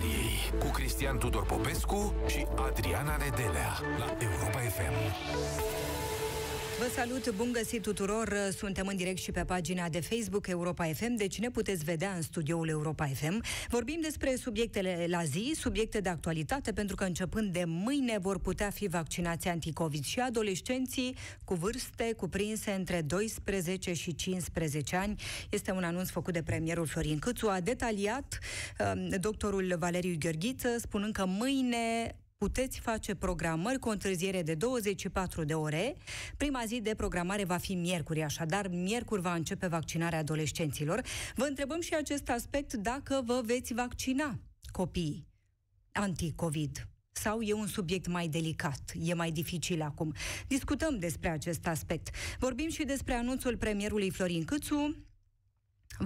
istoriei 0.00 0.58
cu 0.58 0.66
Cristian 0.66 1.18
Tudor 1.18 1.46
Popescu 1.46 2.14
și 2.26 2.46
Adriana 2.56 3.16
Nedelea 3.16 3.78
la 3.98 4.16
Europa 4.18 4.58
FM. 4.58 5.89
Vă 6.80 6.90
salut, 6.94 7.30
bun 7.30 7.52
găsit 7.52 7.82
tuturor! 7.82 8.34
Suntem 8.56 8.86
în 8.86 8.96
direct 8.96 9.18
și 9.18 9.30
pe 9.30 9.44
pagina 9.44 9.88
de 9.88 10.00
Facebook 10.00 10.46
Europa 10.46 10.84
FM, 10.84 11.14
deci 11.14 11.38
ne 11.38 11.50
puteți 11.50 11.84
vedea 11.84 12.12
în 12.12 12.22
studioul 12.22 12.68
Europa 12.68 13.06
FM. 13.06 13.42
Vorbim 13.68 13.98
despre 14.02 14.34
subiectele 14.36 15.06
la 15.08 15.24
zi, 15.24 15.52
subiecte 15.54 16.00
de 16.00 16.08
actualitate, 16.08 16.72
pentru 16.72 16.96
că 16.96 17.04
începând 17.04 17.52
de 17.52 17.64
mâine 17.66 18.18
vor 18.18 18.38
putea 18.38 18.70
fi 18.70 18.88
vaccinați 18.88 19.48
anticovid 19.48 20.04
și 20.04 20.20
adolescenții 20.20 21.16
cu 21.44 21.54
vârste 21.54 22.12
cuprinse 22.16 22.70
între 22.70 23.00
12 23.00 23.92
și 23.92 24.14
15 24.14 24.96
ani. 24.96 25.22
Este 25.50 25.72
un 25.72 25.82
anunț 25.82 26.08
făcut 26.08 26.32
de 26.32 26.42
premierul 26.42 26.86
Florin 26.86 27.18
Câțu. 27.18 27.48
A 27.48 27.60
detaliat 27.60 28.38
um, 28.78 29.08
doctorul 29.08 29.76
Valeriu 29.78 30.14
Gheorghiță, 30.18 30.68
spunând 30.78 31.12
că 31.12 31.24
mâine 31.26 32.14
puteți 32.44 32.80
face 32.80 33.14
programări 33.14 33.78
cu 33.78 33.88
o 33.88 33.90
întârziere 33.90 34.42
de 34.42 34.54
24 34.54 35.44
de 35.44 35.54
ore. 35.54 35.96
Prima 36.36 36.62
zi 36.66 36.80
de 36.80 36.94
programare 36.94 37.44
va 37.44 37.56
fi 37.56 37.74
miercuri, 37.74 38.22
așadar 38.22 38.68
miercuri 38.68 39.20
va 39.20 39.34
începe 39.34 39.66
vaccinarea 39.66 40.18
adolescenților. 40.18 41.02
Vă 41.34 41.44
întrebăm 41.44 41.80
și 41.80 41.94
acest 41.94 42.28
aspect 42.28 42.72
dacă 42.72 43.22
vă 43.24 43.40
veți 43.44 43.74
vaccina 43.74 44.38
copiii 44.72 45.26
anti-COVID 45.92 46.88
sau 47.12 47.40
e 47.40 47.52
un 47.52 47.66
subiect 47.66 48.06
mai 48.06 48.28
delicat, 48.28 48.92
e 49.00 49.14
mai 49.14 49.30
dificil 49.30 49.82
acum. 49.82 50.14
Discutăm 50.48 50.98
despre 50.98 51.28
acest 51.28 51.66
aspect. 51.66 52.08
Vorbim 52.38 52.68
și 52.68 52.84
despre 52.84 53.14
anunțul 53.14 53.56
premierului 53.56 54.10
Florin 54.10 54.44
Câțu, 54.44 54.96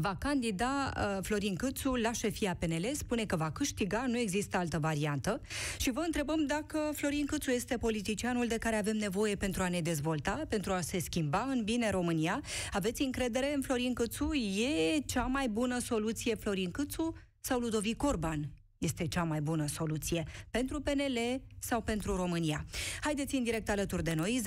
va 0.00 0.17
candida 0.19 0.92
uh, 0.97 1.19
Florin 1.23 1.55
Câțu 1.55 1.95
la 1.95 2.12
șefia 2.12 2.56
PNL, 2.59 2.91
spune 2.92 3.25
că 3.25 3.37
va 3.37 3.50
câștiga, 3.50 4.05
nu 4.09 4.19
există 4.19 4.56
altă 4.56 4.78
variantă 4.78 5.41
și 5.78 5.91
vă 5.91 6.01
întrebăm 6.01 6.47
dacă 6.47 6.78
Florin 6.95 7.27
Câțu 7.27 7.51
este 7.51 7.77
politicianul 7.77 8.47
de 8.47 8.59
care 8.59 8.77
avem 8.77 8.97
nevoie 8.97 9.34
pentru 9.34 9.62
a 9.62 9.69
ne 9.69 9.81
dezvolta, 9.81 10.42
pentru 10.48 10.73
a 10.73 10.81
se 10.81 10.98
schimba 10.98 11.47
în 11.51 11.64
bine 11.64 11.91
România. 11.91 12.41
Aveți 12.73 13.03
încredere 13.03 13.55
în 13.55 13.61
Florin 13.61 13.95
Câțu? 13.95 14.33
E 14.34 14.98
cea 15.06 15.25
mai 15.27 15.48
bună 15.48 15.78
soluție 15.78 16.34
Florin 16.34 16.70
Câțu 16.70 17.14
sau 17.41 17.58
Ludovic 17.58 18.03
Orban? 18.03 18.51
este 18.84 19.06
cea 19.06 19.23
mai 19.23 19.41
bună 19.41 19.67
soluție 19.67 20.25
pentru 20.51 20.81
PNL 20.81 21.41
sau 21.58 21.81
pentru 21.81 22.17
România. 22.17 22.64
Haideți 23.01 23.34
în 23.34 23.42
direct 23.42 23.70
alături 23.70 24.03
de 24.03 24.14
noi. 24.14 24.42
0372069599 24.42 24.47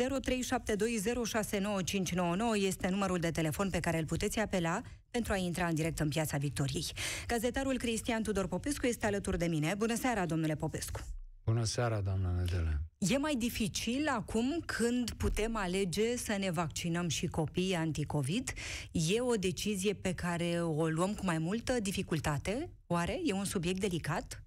este 2.53 2.89
numărul 2.89 3.17
de 3.17 3.31
telefon 3.31 3.69
pe 3.69 3.79
care 3.79 3.97
îl 3.97 4.05
puteți 4.05 4.39
apela 4.39 4.81
pentru 5.11 5.33
a 5.33 5.35
intra 5.35 5.67
în 5.67 5.75
direct 5.75 5.99
în 5.99 6.09
Piața 6.09 6.37
Victoriei. 6.37 6.85
Gazetarul 7.27 7.77
Cristian 7.77 8.23
Tudor 8.23 8.47
Popescu 8.47 8.85
este 8.85 9.05
alături 9.05 9.37
de 9.37 9.45
mine. 9.45 9.73
Bună 9.77 9.95
seara, 9.95 10.25
domnule 10.25 10.55
Popescu! 10.55 10.99
Bună 11.43 11.63
seara, 11.63 12.01
doamna 12.01 12.31
Nedele! 12.31 12.81
E 12.97 13.17
mai 13.17 13.35
dificil 13.35 14.07
acum 14.07 14.59
când 14.65 15.11
putem 15.11 15.55
alege 15.55 16.15
să 16.15 16.35
ne 16.39 16.51
vaccinăm 16.51 17.07
și 17.07 17.27
copiii 17.27 17.75
anticovid? 17.75 18.53
E 18.91 19.21
o 19.21 19.35
decizie 19.35 19.93
pe 19.93 20.13
care 20.13 20.61
o 20.61 20.87
luăm 20.87 21.13
cu 21.13 21.25
mai 21.25 21.37
multă 21.37 21.79
dificultate? 21.79 22.69
Oare? 22.87 23.19
E 23.25 23.33
un 23.33 23.45
subiect 23.45 23.79
delicat? 23.79 24.43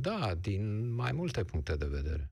Da, 0.00 0.34
din 0.40 0.94
mai 0.94 1.12
multe 1.12 1.44
puncte 1.44 1.76
de 1.76 1.86
vedere. 1.86 2.30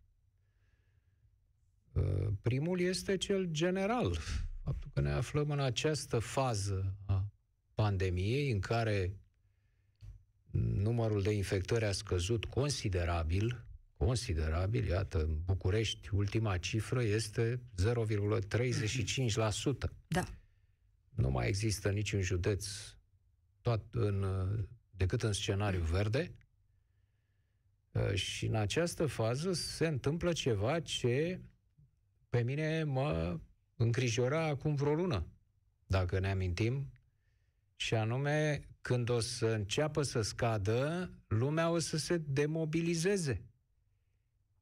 Uh, 1.92 2.28
primul 2.42 2.80
este 2.80 3.16
cel 3.16 3.44
general. 3.50 4.18
Faptul 4.66 4.90
că 4.94 5.00
ne 5.00 5.10
aflăm 5.10 5.50
în 5.50 5.60
această 5.60 6.18
fază 6.18 6.96
a 7.04 7.32
pandemiei 7.74 8.50
în 8.50 8.60
care 8.60 9.16
numărul 10.60 11.22
de 11.22 11.32
infectări 11.32 11.84
a 11.84 11.92
scăzut 11.92 12.44
considerabil, 12.44 13.64
considerabil, 13.96 14.86
iată, 14.86 15.22
în 15.22 15.38
București, 15.44 16.14
ultima 16.14 16.58
cifră 16.58 17.02
este 17.02 17.62
0,35%. 17.82 17.86
Da. 20.08 20.28
Nu 21.14 21.30
mai 21.30 21.48
există 21.48 21.90
niciun 21.90 22.20
județ 22.20 22.66
tot 23.60 23.82
în, 23.90 24.26
decât 24.90 25.22
în 25.22 25.32
scenariu 25.32 25.82
verde. 25.82 26.34
Și 28.14 28.46
în 28.46 28.54
această 28.54 29.06
fază 29.06 29.52
se 29.52 29.86
întâmplă 29.86 30.32
ceva 30.32 30.80
ce 30.80 31.40
pe 32.28 32.42
mine 32.42 32.84
mă 32.84 33.38
îngrijora 33.76 34.44
acum 34.44 34.74
vreo 34.74 34.94
lună. 34.94 35.26
Dacă 35.86 36.18
ne 36.18 36.30
amintim, 36.30 36.90
și 37.76 37.94
anume 37.94 38.68
când 38.80 39.08
o 39.08 39.20
să 39.20 39.46
înceapă 39.46 40.02
să 40.02 40.20
scadă, 40.20 41.10
lumea 41.26 41.70
o 41.70 41.78
să 41.78 41.96
se 41.96 42.16
demobilizeze. 42.16 43.44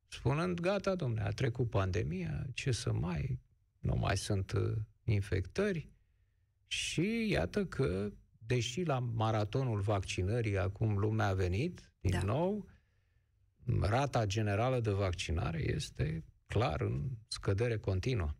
Spunând, 0.06 0.60
gata, 0.60 0.94
domnule, 0.94 1.22
a 1.22 1.30
trecut 1.30 1.70
pandemia, 1.70 2.46
ce 2.54 2.70
să 2.72 2.92
mai, 2.92 3.40
nu 3.78 3.94
mai 3.94 4.16
sunt 4.16 4.52
uh, 4.52 4.76
infectări. 5.04 5.90
Și 6.66 7.28
iată 7.30 7.66
că, 7.66 8.12
deși 8.38 8.82
la 8.82 8.98
maratonul 8.98 9.80
vaccinării 9.80 10.58
acum 10.58 10.98
lumea 10.98 11.26
a 11.26 11.34
venit, 11.34 11.92
din 12.00 12.10
da. 12.10 12.22
nou, 12.22 12.68
rata 13.80 14.26
generală 14.26 14.80
de 14.80 14.90
vaccinare 14.90 15.72
este 15.72 16.24
clar 16.46 16.80
în 16.80 17.10
scădere 17.28 17.78
continuă. 17.78 18.34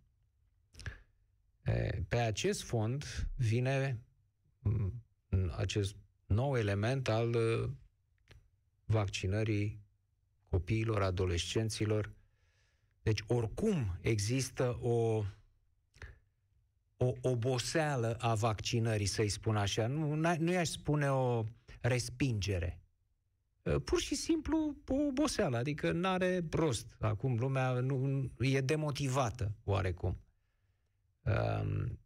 Pe 2.08 2.16
acest 2.16 2.62
fond 2.62 3.04
vine 3.36 4.04
acest 5.56 5.96
nou 6.26 6.56
element 6.56 7.08
al 7.08 7.34
uh, 7.34 7.70
vaccinării 8.84 9.80
copiilor, 10.48 11.02
adolescenților. 11.02 12.12
Deci, 13.02 13.24
oricum 13.26 13.98
există 14.00 14.78
o, 14.80 15.24
o 16.96 17.12
oboseală 17.20 18.16
a 18.20 18.34
vaccinării, 18.34 19.06
să-i 19.06 19.28
spun 19.28 19.56
așa. 19.56 19.86
Nu, 19.86 20.14
nu 20.38 20.52
i-aș 20.52 20.68
spune 20.68 21.10
o 21.10 21.44
respingere. 21.80 22.78
Uh, 23.62 23.76
pur 23.84 24.00
și 24.00 24.14
simplu 24.14 24.76
o 24.88 24.94
oboseală, 24.94 25.56
adică 25.56 25.92
nu 25.92 26.08
are 26.08 26.44
rost. 26.50 26.86
Acum 26.98 27.36
lumea 27.38 27.72
nu, 27.72 28.30
e 28.38 28.60
demotivată, 28.60 29.54
oarecum. 29.64 30.23
Um, 31.24 31.98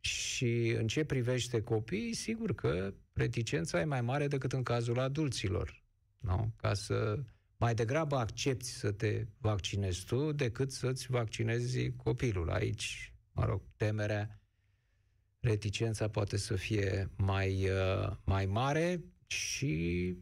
și 0.00 0.74
în 0.78 0.86
ce 0.86 1.04
privește 1.04 1.62
copiii, 1.62 2.14
sigur 2.14 2.54
că 2.54 2.94
reticența 3.12 3.80
e 3.80 3.84
mai 3.84 4.00
mare 4.00 4.28
decât 4.28 4.52
în 4.52 4.62
cazul 4.62 4.98
adulților. 4.98 5.82
Nu? 6.18 6.52
Ca 6.56 6.74
să 6.74 7.18
mai 7.56 7.74
degrabă 7.74 8.16
accepti 8.16 8.66
să 8.66 8.92
te 8.92 9.26
vaccinezi 9.38 10.04
tu 10.04 10.32
decât 10.32 10.72
să-ți 10.72 11.06
vaccinezi 11.10 11.92
copilul. 11.92 12.50
Aici, 12.50 13.14
mă 13.32 13.44
rog, 13.44 13.62
temerea, 13.76 14.40
reticența 15.40 16.08
poate 16.08 16.36
să 16.36 16.54
fie 16.54 17.10
mai, 17.16 17.70
uh, 17.70 18.16
mai 18.24 18.46
mare 18.46 19.04
și 19.26 20.16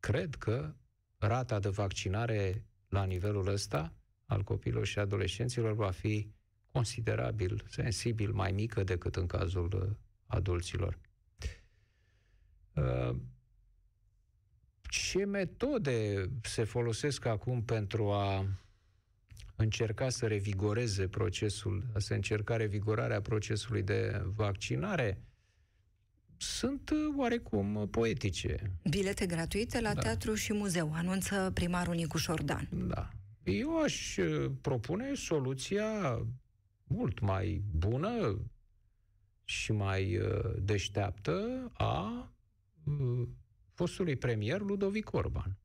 cred 0.00 0.34
că 0.34 0.74
rata 1.18 1.58
de 1.58 1.68
vaccinare 1.68 2.66
la 2.88 3.04
nivelul 3.04 3.46
ăsta 3.46 3.92
al 4.24 4.42
copilor 4.42 4.86
și 4.86 4.98
adolescenților 4.98 5.72
va 5.72 5.90
fi 5.90 6.32
considerabil, 6.72 7.64
sensibil, 7.68 8.32
mai 8.32 8.52
mică 8.52 8.82
decât 8.82 9.16
în 9.16 9.26
cazul 9.26 9.72
uh, 9.74 9.96
adulților. 10.26 10.98
Uh, 12.74 13.16
ce 14.82 15.24
metode 15.24 16.28
se 16.42 16.64
folosesc 16.64 17.24
acum 17.24 17.62
pentru 17.62 18.10
a 18.10 18.46
încerca 19.56 20.08
să 20.08 20.26
revigoreze 20.26 21.08
procesul, 21.08 21.86
a 21.94 21.98
se 21.98 22.14
încerca 22.14 22.56
revigorarea 22.56 23.20
procesului 23.20 23.82
de 23.82 24.22
vaccinare, 24.34 25.22
sunt 26.36 26.90
uh, 26.90 26.98
oarecum 27.16 27.88
poetice. 27.90 28.70
Bilete 28.90 29.26
gratuite 29.26 29.80
la 29.80 29.94
da. 29.94 30.00
teatru 30.00 30.34
și 30.34 30.52
muzeu, 30.52 30.92
anunță 30.94 31.50
primarul 31.54 31.94
Nicu 31.94 32.18
Șordan. 32.18 32.68
Da. 32.72 33.08
Eu 33.42 33.82
aș 33.82 34.18
propune 34.60 35.14
soluția 35.14 36.18
mult 36.92 37.20
mai 37.20 37.62
bună 37.70 38.38
și 39.44 39.72
mai 39.72 40.16
uh, 40.16 40.54
deșteaptă 40.58 41.68
a 41.72 42.32
uh, 42.84 43.28
fostului 43.72 44.16
premier 44.16 44.60
Ludovic 44.60 45.12
Orban. 45.12 45.56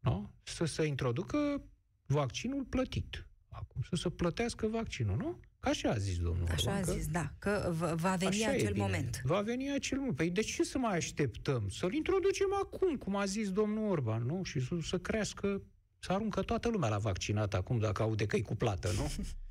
Nu? 0.00 0.30
Să 0.42 0.64
se 0.64 0.84
introducă 0.84 1.62
vaccinul 2.06 2.64
plătit. 2.64 3.26
Acum, 3.48 3.82
să 3.82 3.96
se 3.96 4.10
plătească 4.10 4.66
vaccinul, 4.66 5.16
nu? 5.16 5.40
Ca 5.58 5.70
așa 5.70 5.90
a 5.90 5.96
zis 5.96 6.18
domnul 6.18 6.46
Așa 6.50 6.70
Orban, 6.70 6.88
a 6.88 6.92
zis, 6.92 7.04
că... 7.04 7.10
da, 7.10 7.32
că 7.38 7.72
va 7.94 8.16
veni 8.16 8.46
acel 8.46 8.74
moment. 8.76 9.20
Va 9.24 9.40
veni 9.40 9.72
acel 9.72 9.98
moment. 9.98 10.16
Păi 10.16 10.30
de 10.30 10.40
ce 10.40 10.64
să 10.64 10.78
mai 10.78 10.96
așteptăm? 10.96 11.68
Să-l 11.68 11.92
introducem 11.92 12.54
acum, 12.62 12.96
cum 12.96 13.16
a 13.16 13.24
zis 13.24 13.50
domnul 13.50 13.90
Orban, 13.90 14.22
nu? 14.22 14.42
Și 14.42 14.60
să, 14.60 14.76
să 14.82 14.98
crească, 14.98 15.62
să 15.98 16.12
aruncă 16.12 16.42
toată 16.42 16.68
lumea 16.68 16.88
la 16.88 16.98
vaccinat 16.98 17.54
acum, 17.54 17.78
dacă 17.78 18.02
aude 18.02 18.26
că 18.26 18.36
e 18.36 18.40
cu 18.40 18.54
plată, 18.54 18.90
nu? 18.96 19.10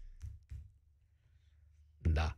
Da. 2.02 2.38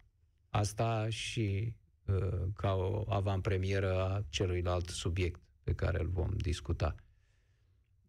Asta 0.50 1.10
și 1.10 1.76
uh, 2.06 2.42
ca 2.56 2.74
o 2.74 3.06
avantpremieră 3.08 4.02
a 4.02 4.26
celuilalt 4.30 4.90
subiect 4.90 5.42
pe 5.64 5.74
care 5.74 6.00
îl 6.00 6.08
vom 6.08 6.30
discuta. 6.38 6.96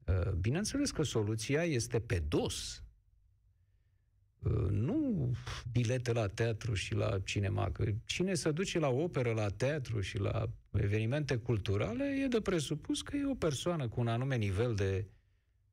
Uh, 0.07 0.33
bineînțeles 0.33 0.91
că 0.91 1.03
soluția 1.03 1.63
este 1.63 2.01
pe 2.01 2.19
dos. 2.19 2.85
Uh, 4.39 4.71
nu 4.71 5.31
bilete 5.73 6.13
la 6.13 6.27
teatru 6.27 6.75
și 6.75 6.95
la 6.95 7.19
cinema. 7.25 7.71
Că 7.71 7.85
cine 8.05 8.35
se 8.35 8.51
duce 8.51 8.79
la 8.79 8.89
operă, 8.89 9.33
la 9.33 9.49
teatru 9.49 10.01
și 10.01 10.19
la 10.19 10.51
evenimente 10.73 11.37
culturale 11.37 12.05
e 12.25 12.27
de 12.27 12.41
presupus 12.41 13.03
că 13.03 13.17
e 13.17 13.27
o 13.27 13.35
persoană 13.35 13.89
cu 13.89 14.01
un 14.01 14.09
anume 14.09 14.37
nivel 14.37 14.75
de 14.75 15.07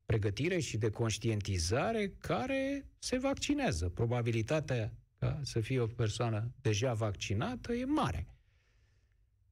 pregătire 0.04 0.58
și 0.58 0.76
de 0.76 0.90
conștientizare 0.90 2.14
care 2.18 2.86
se 2.98 3.18
vaccinează. 3.18 3.88
Probabilitatea 3.88 4.92
ca 5.22 5.40
să 5.42 5.60
fie 5.60 5.80
o 5.80 5.86
persoană 5.86 6.52
deja 6.60 6.92
vaccinată 6.94 7.72
e 7.72 7.84
mare. 7.84 8.26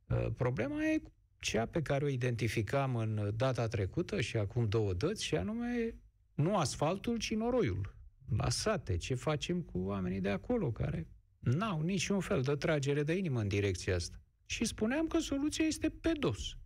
Uh, 0.06 0.26
problema 0.36 0.84
e 0.84 1.02
cea 1.38 1.66
pe 1.66 1.82
care 1.82 2.04
o 2.04 2.08
identificam 2.08 2.96
în 2.96 3.32
data 3.36 3.68
trecută 3.68 4.20
și 4.20 4.36
acum 4.36 4.68
două 4.68 4.92
dăți, 4.92 5.24
și 5.24 5.36
anume 5.36 5.94
nu 6.34 6.56
asfaltul, 6.56 7.18
ci 7.18 7.34
noroiul. 7.34 7.94
La 8.36 8.48
sate, 8.48 8.96
ce 8.96 9.14
facem 9.14 9.62
cu 9.62 9.78
oamenii 9.78 10.20
de 10.20 10.28
acolo, 10.28 10.72
care 10.72 11.08
n-au 11.38 11.80
niciun 11.80 12.20
fel 12.20 12.42
de 12.42 12.54
tragere 12.54 13.02
de 13.02 13.12
inimă 13.12 13.40
în 13.40 13.48
direcția 13.48 13.94
asta. 13.94 14.20
Și 14.46 14.64
spuneam 14.64 15.06
că 15.06 15.18
soluția 15.18 15.64
este 15.64 15.88
pe 15.88 16.12
dos. 16.12 16.56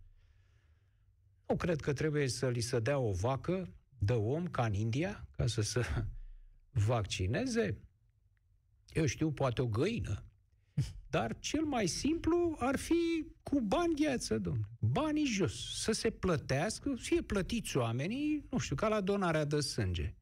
Nu 1.47 1.55
cred 1.55 1.79
că 1.79 1.93
trebuie 1.93 2.27
să 2.27 2.49
li 2.49 2.61
se 2.61 2.79
dea 2.79 2.97
o 2.97 3.11
vacă 3.11 3.73
de 3.97 4.13
om 4.13 4.47
ca 4.47 4.65
în 4.65 4.73
India, 4.73 5.27
ca 5.31 5.47
să 5.47 5.61
se 5.61 5.81
vaccineze. 6.71 7.84
Eu 8.95 9.05
știu, 9.05 9.31
poate 9.31 9.61
o 9.61 9.67
găină. 9.67 10.23
Dar 11.09 11.39
cel 11.39 11.63
mai 11.63 11.87
simplu 11.87 12.55
ar 12.59 12.75
fi 12.75 13.25
cu 13.43 13.61
bani 13.61 13.95
gheață, 13.95 14.37
domnule. 14.39 14.67
Banii 14.79 15.25
jos. 15.25 15.81
Să 15.81 15.91
se 15.91 16.09
plătească, 16.09 16.95
fie 16.97 17.21
plătiți 17.21 17.77
oamenii, 17.77 18.45
nu 18.49 18.57
știu, 18.57 18.75
ca 18.75 18.87
la 18.87 19.01
donarea 19.01 19.45
de 19.45 19.59
sânge. 19.59 20.15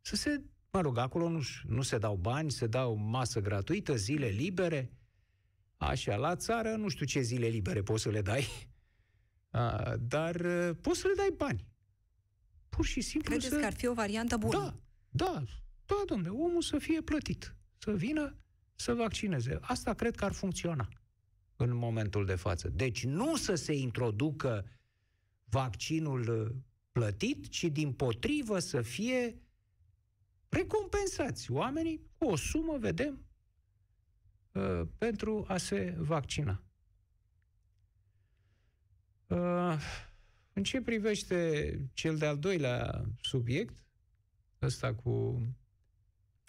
Să 0.00 0.16
se, 0.16 0.42
mă 0.70 0.80
rog, 0.80 0.98
acolo 0.98 1.28
nu, 1.28 1.40
nu 1.66 1.82
se 1.82 1.98
dau 1.98 2.16
bani, 2.16 2.50
se 2.50 2.66
dau 2.66 2.94
masă 2.94 3.40
gratuită, 3.40 3.96
zile 3.96 4.26
libere. 4.26 4.92
Așa, 5.76 6.16
la 6.16 6.36
țară, 6.36 6.76
nu 6.76 6.88
știu 6.88 7.06
ce 7.06 7.20
zile 7.20 7.46
libere 7.46 7.82
poți 7.82 8.02
să 8.02 8.08
le 8.08 8.22
dai, 8.22 8.46
a, 9.50 9.94
dar 10.00 10.34
uh, 10.34 10.70
poți 10.80 10.98
să 10.98 11.06
le 11.06 11.14
dai 11.16 11.34
bani. 11.36 11.66
Pur 12.68 12.84
și 12.84 13.00
simplu 13.00 13.30
Credeți 13.30 13.54
să... 13.54 13.60
că 13.60 13.66
ar 13.66 13.74
fi 13.74 13.86
o 13.86 13.94
variantă 13.94 14.36
bună? 14.36 14.58
Da, 14.58 14.74
da, 15.10 15.42
da, 15.86 16.02
domnule, 16.06 16.28
omul 16.28 16.62
să 16.62 16.78
fie 16.78 17.00
plătit, 17.00 17.56
să 17.82 17.92
vină 17.92 18.36
să 18.74 18.94
vaccineze. 18.94 19.58
Asta 19.60 19.94
cred 19.94 20.14
că 20.14 20.24
ar 20.24 20.32
funcționa 20.32 20.88
în 21.56 21.74
momentul 21.74 22.24
de 22.26 22.34
față. 22.34 22.68
Deci 22.68 23.04
nu 23.04 23.36
să 23.36 23.54
se 23.54 23.72
introducă 23.72 24.66
vaccinul 25.44 26.28
uh, 26.28 26.56
plătit, 26.92 27.48
ci 27.48 27.64
din 27.64 27.92
potrivă 27.92 28.58
să 28.58 28.82
fie 28.82 29.42
recompensați 30.48 31.50
oamenii 31.50 32.00
cu 32.18 32.24
o 32.24 32.36
sumă, 32.36 32.78
vedem, 32.78 33.24
uh, 34.52 34.82
pentru 34.98 35.44
a 35.48 35.56
se 35.56 35.94
vaccina. 35.98 36.62
Uh, 39.26 39.78
în 40.52 40.62
ce 40.62 40.80
privește 40.80 41.90
cel 41.92 42.16
de-al 42.16 42.38
doilea 42.38 43.04
subiect, 43.20 43.84
ăsta 44.62 44.94
cu 44.94 45.42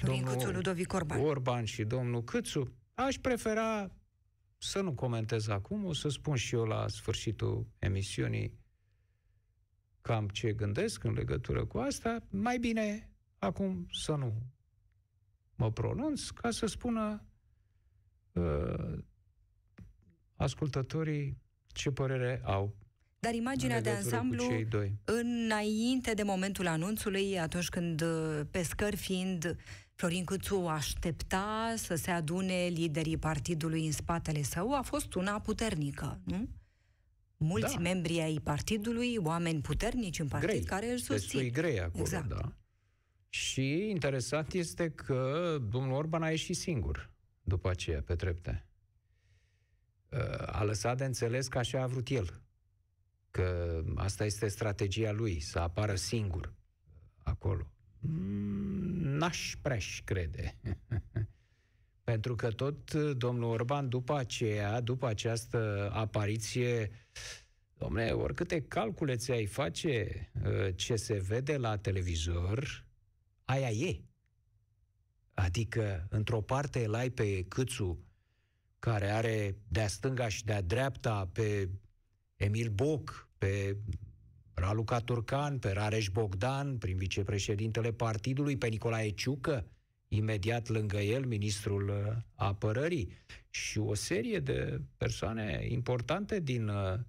Florin 0.04 0.24
Câțu, 0.24 0.52
Ludovic 0.52 0.94
Orban. 0.94 1.20
Orban 1.20 1.66
și 1.66 1.84
domnul 1.84 2.24
Câțu, 2.24 2.74
aș 2.94 3.16
prefera 3.16 3.92
să 4.58 4.82
nu 4.82 4.94
comentez 4.94 5.48
acum, 5.48 5.86
o 5.86 5.94
să 5.94 6.10
spun 6.10 6.36
și 6.36 6.56
eu 6.56 6.64
la 6.64 6.88
sfârșitul 6.88 7.68
emisiunii 7.80 8.54
cam 10.02 10.28
ce 10.28 10.54
gândesc 10.54 11.04
în 11.04 11.14
legătură 11.14 11.66
cu 11.66 11.78
asta. 11.78 12.18
Mai 12.30 12.58
bine 12.58 13.10
acum 13.38 13.88
să 13.92 14.16
nu 14.16 14.34
mă 15.56 15.72
pronunț 15.72 16.30
ca 16.30 16.52
să 16.52 16.66
spună 16.66 17.26
uh, 18.32 18.98
ascultătorii 20.36 21.38
ce 21.68 21.92
părere 21.92 22.42
au 22.44 22.76
dar 23.24 23.34
imaginea 23.34 23.82
de 23.82 23.90
ansamblu, 23.90 24.44
înainte 25.04 26.14
de 26.14 26.24
momentul 26.24 26.68
anunțului, 26.68 27.40
atunci 27.40 27.70
când, 27.70 28.02
uh, 28.02 28.42
pe 28.52 28.64
scări 28.64 28.96
fiind, 28.96 29.56
Florin 29.96 30.24
Câțu 30.24 30.56
aștepta 30.56 31.74
să 31.78 31.96
se 31.96 32.12
adune 32.12 32.66
liderii 32.66 33.18
partidului 33.18 33.86
în 33.86 33.92
spatele 33.92 34.42
său, 34.42 34.74
a 34.74 34.82
fost 34.82 35.14
una 35.14 35.40
puternică, 35.40 36.22
nu? 36.24 36.50
Mulți 37.38 37.74
da. 37.74 37.80
membri 37.80 38.20
ai 38.20 38.40
partidului, 38.44 39.18
oameni 39.18 39.62
puternici 39.62 40.20
în 40.20 40.28
partid, 40.28 40.50
grei. 40.50 40.64
care 40.64 40.92
îl 40.92 40.98
susțin. 40.98 41.40
Destui 41.40 41.52
grei 41.52 41.80
acolo, 41.80 42.04
exact. 42.04 42.28
da. 42.28 42.54
Și 43.30 43.90
interesant 43.90 44.54
este 44.54 44.90
că 44.90 45.58
domnul 45.70 45.92
Orban 45.92 46.24
a 46.24 46.30
ieșit 46.30 46.56
singur 46.56 47.12
după 47.42 47.70
aceea, 47.70 48.02
pe 48.02 48.16
trepte. 48.16 48.68
Uh, 50.10 50.20
a 50.46 50.64
lăsat 50.64 50.98
de 50.98 51.06
înțeles 51.06 51.48
că 51.48 51.58
așa 51.58 51.82
a 51.82 51.88
vrut 51.88 52.10
el 52.10 52.42
că 53.32 53.82
asta 53.96 54.26
este 54.26 54.48
strategia 54.48 55.12
lui, 55.12 55.40
să 55.40 55.60
apară 55.60 55.96
singur 55.96 56.54
acolo. 57.24 57.73
Mm, 58.08 59.18
n-aș 59.18 59.56
prea 59.62 59.78
crede. 60.04 60.58
Pentru 62.04 62.36
că 62.36 62.52
tot 62.52 62.94
domnul 62.94 63.50
Orban, 63.50 63.90
după 63.90 64.18
aceea, 64.18 64.82
după 64.82 65.08
această 65.08 65.90
apariție, 65.94 66.92
domne, 67.78 68.12
oricâte 68.12 68.62
calcule 68.62 69.16
ți-ai 69.16 69.46
face, 69.46 70.32
ă, 70.46 70.72
ce 70.72 70.96
se 70.96 71.20
vede 71.20 71.58
la 71.58 71.78
televizor, 71.78 72.86
aia 73.46 73.70
e. 73.70 74.04
Adică, 75.34 76.08
într-o 76.10 76.42
parte 76.42 76.86
îl 76.86 76.94
ai 76.94 77.10
pe 77.10 77.44
Câțu, 77.44 78.06
care 78.80 79.10
are 79.10 79.58
de-a 79.68 79.88
stânga 79.88 80.28
și 80.28 80.46
de-a 80.46 80.62
dreapta 80.62 81.30
pe 81.34 81.70
Emil 82.36 82.70
Boc, 82.70 83.30
pe 83.38 83.78
Raluca 84.54 85.00
Turcan, 85.00 85.60
pe 85.60 85.72
Rareș 85.72 86.10
Bogdan, 86.10 86.78
prin 86.78 86.98
vicepreședintele 86.98 87.92
partidului, 87.92 88.58
pe 88.58 88.68
Nicolae 88.68 89.10
Ciucă, 89.10 89.66
imediat 90.08 90.68
lângă 90.68 90.98
el, 90.98 91.26
ministrul 91.26 91.90
uh, 91.90 92.16
apărării, 92.36 93.12
și 93.50 93.78
o 93.80 93.94
serie 93.94 94.40
de 94.40 94.82
persoane 94.98 95.66
importante 95.68 96.40
din 96.40 96.68
uh, 96.68 97.00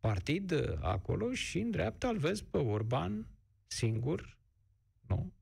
partid 0.00 0.50
uh, 0.50 0.76
acolo 0.80 1.32
și 1.32 1.58
în 1.58 1.70
dreapta 1.70 2.08
îl 2.08 2.18
vezi 2.18 2.44
pe 2.44 2.58
Orban 2.58 3.26
singur, 3.66 4.38
nu? 5.06 5.32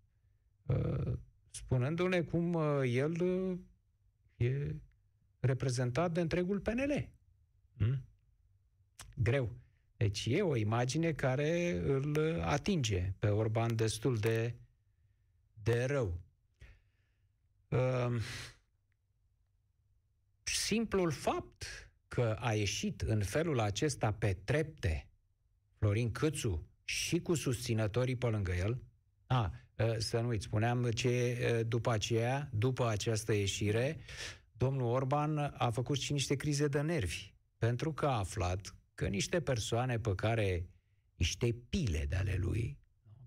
Spunându-ne 1.50 2.20
cum 2.20 2.58
el 2.84 3.14
e 4.36 4.74
reprezentat 5.40 6.12
de 6.12 6.20
întregul 6.20 6.60
PNL. 6.60 7.08
Hmm? 7.76 8.02
greu. 9.22 9.52
Deci 9.98 10.26
e 10.26 10.42
o 10.42 10.56
imagine 10.56 11.12
care 11.12 11.70
îl 11.70 12.40
atinge 12.40 13.12
pe 13.18 13.28
Orban 13.28 13.76
destul 13.76 14.16
de, 14.16 14.54
de 15.62 15.84
rău. 15.84 16.20
Uh, 17.68 18.22
simplul 20.42 21.10
fapt 21.10 21.90
că 22.08 22.36
a 22.40 22.52
ieșit 22.52 23.00
în 23.00 23.22
felul 23.22 23.60
acesta 23.60 24.12
pe 24.12 24.36
trepte 24.44 25.08
Florin 25.78 26.12
Câțu 26.12 26.66
și 26.84 27.20
cu 27.20 27.34
susținătorii 27.34 28.16
pe 28.16 28.26
lângă 28.26 28.52
el, 28.52 28.82
a, 29.26 29.52
ă, 29.78 29.98
să 29.98 30.20
nu 30.20 30.28
uiți, 30.28 30.44
spuneam 30.44 30.90
ce 30.90 31.38
ă, 31.58 31.62
după 31.62 31.90
aceea, 31.90 32.48
după 32.52 32.86
această 32.86 33.32
ieșire, 33.32 34.00
domnul 34.52 34.92
Orban 34.92 35.38
a 35.38 35.70
făcut 35.70 35.98
și 35.98 36.12
niște 36.12 36.34
crize 36.34 36.68
de 36.68 36.80
nervi, 36.80 37.34
pentru 37.56 37.92
că 37.92 38.06
a 38.06 38.18
aflat 38.18 38.77
că 38.98 39.06
niște 39.06 39.40
persoane 39.40 39.98
pe 39.98 40.14
care, 40.14 40.70
niște 41.16 41.56
pile 41.68 42.06
de 42.08 42.16
ale 42.16 42.36
lui, 42.36 42.78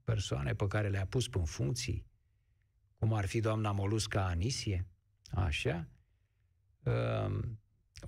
persoane 0.04 0.54
pe 0.54 0.68
care 0.68 0.90
le-a 0.90 1.06
pus 1.06 1.28
în 1.32 1.46
funcții, 1.46 2.06
cum 2.98 3.14
ar 3.14 3.26
fi 3.26 3.40
doamna 3.40 3.72
Molusca 3.72 4.26
Anisie, 4.26 4.88
așa, 5.30 5.90
um, 6.84 7.60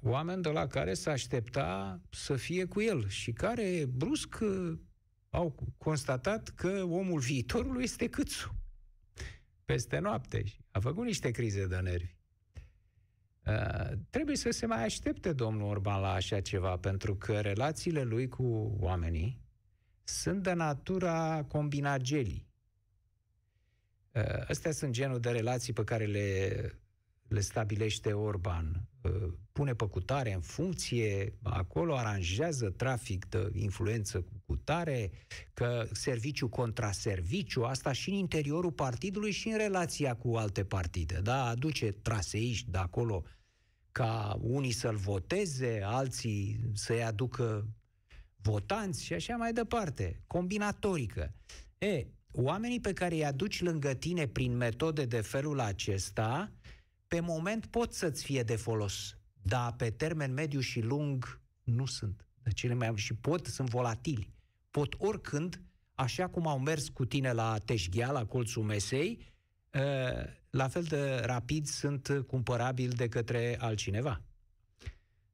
oameni 0.01 0.41
de 0.41 0.50
la 0.50 0.67
care 0.67 0.93
s-a 0.93 1.12
aștepta 1.12 2.01
să 2.10 2.36
fie 2.36 2.65
cu 2.65 2.82
el 2.82 3.10
și 3.10 3.32
care 3.32 3.86
brusc 3.86 4.38
au 5.29 5.74
constatat 5.77 6.50
că 6.50 6.84
omul 6.84 7.20
viitorului 7.20 7.84
este 7.84 8.10
câțu. 8.10 8.55
Peste 9.65 10.00
noapte. 10.00 10.43
A 10.72 10.79
făcut 10.79 11.05
niște 11.05 11.32
crize 11.32 11.67
de 11.67 11.77
nervi. 11.77 12.15
Uh, 13.45 13.91
trebuie 14.09 14.35
să 14.35 14.50
se 14.50 14.65
mai 14.65 14.83
aștepte 14.83 15.33
domnul 15.33 15.69
Orban 15.69 16.01
la 16.01 16.12
așa 16.12 16.41
ceva, 16.41 16.77
pentru 16.77 17.15
că 17.15 17.39
relațiile 17.39 18.03
lui 18.03 18.27
cu 18.27 18.77
oamenii 18.79 19.41
sunt 20.03 20.43
de 20.43 20.53
natura 20.53 21.45
combinagelii. 21.47 22.47
Uh, 24.12 24.47
astea 24.47 24.71
sunt 24.71 24.91
genul 24.91 25.19
de 25.19 25.29
relații 25.29 25.73
pe 25.73 25.83
care 25.83 26.05
le 26.05 26.50
le 27.27 27.39
stabilește 27.39 28.13
Orban, 28.13 28.88
uh, 29.01 29.12
pune 29.51 29.74
pe 29.74 29.86
cutare 29.86 30.34
în 30.34 30.42
funcție, 30.42 31.34
acolo 31.44 31.96
aranjează 31.96 32.70
trafic 32.70 33.25
de 33.25 33.50
influență 33.53 34.22
cu 34.22 34.42
cutare, 34.46 35.12
că 35.53 35.88
serviciu 35.92 36.48
contra 36.48 36.92
serviciu, 36.92 37.63
asta 37.63 37.92
și 37.92 38.10
în 38.10 38.15
interiorul 38.15 38.72
partidului 38.72 39.32
și 39.32 39.48
în 39.48 39.58
relația 39.58 40.15
cu 40.15 40.36
alte 40.36 40.63
partide. 40.63 41.20
Da, 41.24 41.46
aduce 41.46 41.92
traseiști 41.92 42.72
de 42.72 42.77
acolo 42.77 43.24
ca 43.92 44.38
unii 44.42 44.72
să-l 44.72 44.96
voteze, 44.96 45.82
alții 45.84 46.60
să-i 46.74 47.03
aducă 47.03 47.68
votanți 48.42 49.03
și 49.03 49.13
așa 49.13 49.36
mai 49.36 49.53
departe. 49.53 50.22
Combinatorică. 50.27 51.34
E, 51.77 52.08
oamenii 52.32 52.80
pe 52.80 52.94
care 52.94 53.15
îi 53.15 53.25
aduci 53.25 53.62
lângă 53.62 53.94
tine 53.94 54.27
prin 54.27 54.58
metode 54.58 55.06
de 55.06 55.22
felul 55.22 55.60
acesta, 55.60 56.51
pe 57.13 57.20
moment 57.20 57.65
pot 57.65 57.93
să-ți 57.93 58.24
fie 58.24 58.43
de 58.43 58.55
folos, 58.55 59.17
dar 59.41 59.74
pe 59.74 59.89
termen 59.89 60.34
mediu 60.34 60.60
și 60.60 60.82
lung 60.82 61.41
nu 61.63 61.86
sunt. 61.86 62.27
De 62.43 62.51
cele 62.51 62.74
mai 62.74 62.91
și 62.96 63.13
pot, 63.13 63.46
sunt 63.46 63.70
volatili. 63.70 64.34
Pot 64.72 64.93
oricând, 64.98 65.62
așa 65.96 66.27
cum 66.27 66.48
au 66.48 66.60
mers 66.60 66.89
cu 66.89 67.05
tine 67.05 67.32
la 67.32 67.58
Teșghea, 67.58 68.12
la 68.12 68.25
colțul 68.25 68.63
mesei, 68.63 69.34
ă, 69.74 70.25
la 70.50 70.67
fel 70.67 70.84
de 70.84 71.15
rapid 71.15 71.65
sunt 71.65 72.24
cumpărabili 72.27 72.96
de 72.96 73.10
către 73.10 73.58
altcineva. 73.60 74.22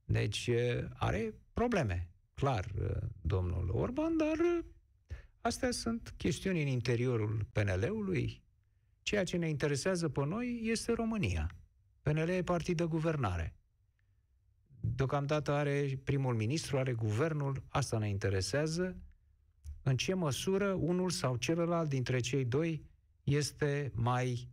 Deci 0.05 0.48
ă, 0.48 0.88
are 0.93 1.33
probleme, 1.53 2.09
clar, 2.33 2.65
ă, 2.81 3.00
domnul 3.21 3.69
Orban, 3.74 4.17
dar 4.17 4.63
astea 5.41 5.71
sunt 5.71 6.13
chestiuni 6.17 6.62
în 6.62 6.67
interiorul 6.67 7.48
PNL-ului. 7.51 8.43
Ceea 9.01 9.24
ce 9.24 9.38
ne 9.38 9.50
interesează 9.50 10.09
pe 10.09 10.25
noi 10.25 10.62
este 10.63 10.91
România. 10.91 11.53
PNL 12.01 12.29
e 12.29 12.43
partid 12.43 12.77
de 12.77 12.83
guvernare. 12.83 13.53
Deocamdată 14.79 15.51
are 15.51 15.99
primul 16.03 16.35
ministru, 16.35 16.77
are 16.77 16.93
guvernul, 16.93 17.63
asta 17.69 17.97
ne 17.97 18.09
interesează. 18.09 18.97
În 19.83 19.97
ce 19.97 20.13
măsură 20.13 20.71
unul 20.71 21.09
sau 21.09 21.35
celălalt 21.35 21.89
dintre 21.89 22.19
cei 22.19 22.45
doi 22.45 22.85
este 23.23 23.91
mai 23.95 24.49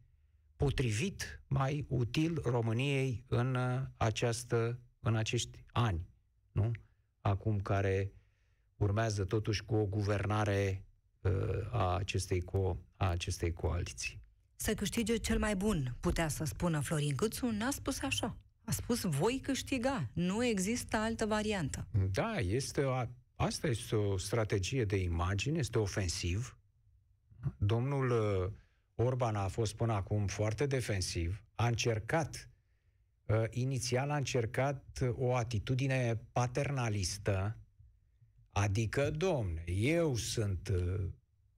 potrivit, 0.56 1.42
mai 1.46 1.86
util 1.88 2.40
României 2.44 3.24
în 3.28 3.56
această, 3.96 4.80
în 5.00 5.16
acești 5.16 5.64
ani, 5.72 6.08
nu? 6.52 6.70
Acum 7.20 7.60
care 7.60 8.12
urmează 8.76 9.24
totuși 9.24 9.64
cu 9.64 9.74
o 9.74 9.86
guvernare 9.86 10.84
uh, 11.20 11.32
a, 11.70 11.96
acestei 11.96 12.42
co- 12.42 12.76
a 12.96 13.08
acestei 13.08 13.52
coaliții 13.52 14.24
să 14.56 14.75
câștige 14.75 15.16
cel 15.16 15.38
mai 15.38 15.56
bun, 15.56 15.96
putea 16.00 16.28
să 16.28 16.44
spună 16.44 16.80
Florin 16.80 17.14
Câțu, 17.14 17.46
n-a 17.46 17.70
spus 17.70 18.02
așa. 18.02 18.36
A 18.64 18.72
spus, 18.72 19.02
voi 19.02 19.40
câștiga, 19.42 20.08
nu 20.12 20.44
există 20.44 20.96
altă 20.96 21.26
variantă. 21.26 21.86
Da, 22.12 22.38
este 22.38 22.82
o, 22.82 22.92
asta 23.34 23.66
este 23.66 23.96
o 23.96 24.18
strategie 24.18 24.84
de 24.84 24.96
imagine, 24.96 25.58
este 25.58 25.78
ofensiv. 25.78 26.58
Domnul 27.58 28.10
uh, 28.10 28.52
Orban 28.94 29.36
a 29.36 29.48
fost 29.48 29.75
până 29.75 29.92
acum 29.92 30.26
foarte 30.26 30.66
defensiv, 30.66 31.42
a 31.54 31.66
încercat, 31.66 32.50
uh, 33.26 33.44
inițial 33.50 34.10
a 34.10 34.16
încercat 34.16 35.00
o 35.16 35.34
atitudine 35.34 36.20
paternalistă, 36.32 37.56
adică, 38.52 39.10
domne, 39.10 39.64
eu 39.66 40.16
sunt, 40.16 40.68
uh, 40.68 41.04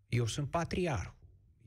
eu 0.09 0.26
sunt 0.26 0.50
patriarh, 0.50 1.11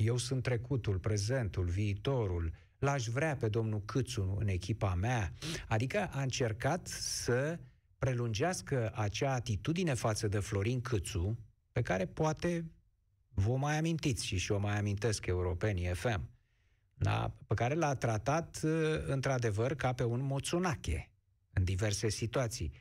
eu 0.03 0.17
sunt 0.17 0.43
trecutul, 0.43 0.97
prezentul, 0.99 1.65
viitorul, 1.65 2.53
l-aș 2.79 3.07
vrea 3.07 3.35
pe 3.35 3.47
domnul 3.47 3.81
Câțu 3.85 4.35
în 4.39 4.47
echipa 4.47 4.93
mea. 4.95 5.33
Adică 5.67 6.09
a 6.11 6.21
încercat 6.21 6.87
să 6.87 7.59
prelungească 7.97 8.91
acea 8.95 9.33
atitudine 9.33 9.93
față 9.93 10.27
de 10.27 10.39
Florin 10.39 10.81
Câțu, 10.81 11.39
pe 11.71 11.81
care 11.81 12.05
poate 12.05 12.71
vă 13.29 13.55
mai 13.55 13.77
amintiți 13.77 14.25
și 14.25 14.37
și 14.37 14.51
o 14.51 14.57
mai 14.57 14.77
amintesc 14.77 15.25
europenii 15.25 15.93
FM, 15.93 16.29
da? 16.93 17.33
pe 17.47 17.53
care 17.53 17.73
l-a 17.73 17.95
tratat 17.95 18.59
într-adevăr 19.05 19.75
ca 19.75 19.93
pe 19.93 20.03
un 20.03 20.21
moțunache 20.21 21.11
în 21.53 21.63
diverse 21.63 22.09
situații. 22.09 22.71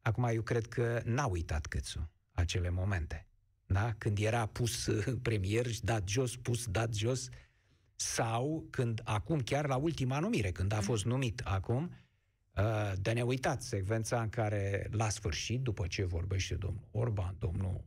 Acum 0.00 0.24
eu 0.24 0.42
cred 0.42 0.66
că 0.66 1.00
n-a 1.04 1.26
uitat 1.26 1.66
Câțu 1.66 2.10
acele 2.32 2.70
momente 2.70 3.27
da? 3.72 3.94
când 3.98 4.18
era 4.18 4.46
pus 4.46 4.86
uh, 4.86 5.14
premier, 5.22 5.66
dat 5.82 6.08
jos, 6.08 6.36
pus, 6.36 6.66
dat 6.66 6.94
jos, 6.94 7.28
sau 7.94 8.66
când 8.70 9.00
acum, 9.04 9.40
chiar 9.40 9.66
la 9.66 9.76
ultima 9.76 10.18
numire, 10.18 10.50
când 10.50 10.72
a 10.72 10.76
mm. 10.76 10.82
fost 10.82 11.04
numit 11.04 11.40
acum, 11.44 11.90
uh, 12.56 12.92
de 13.00 13.12
ne 13.12 13.22
uitat 13.22 13.62
secvența 13.62 14.22
în 14.22 14.28
care, 14.28 14.88
la 14.90 15.08
sfârșit, 15.08 15.60
după 15.60 15.86
ce 15.86 16.04
vorbește 16.04 16.54
domnul 16.54 16.88
Orban, 16.90 17.36
domnul 17.38 17.84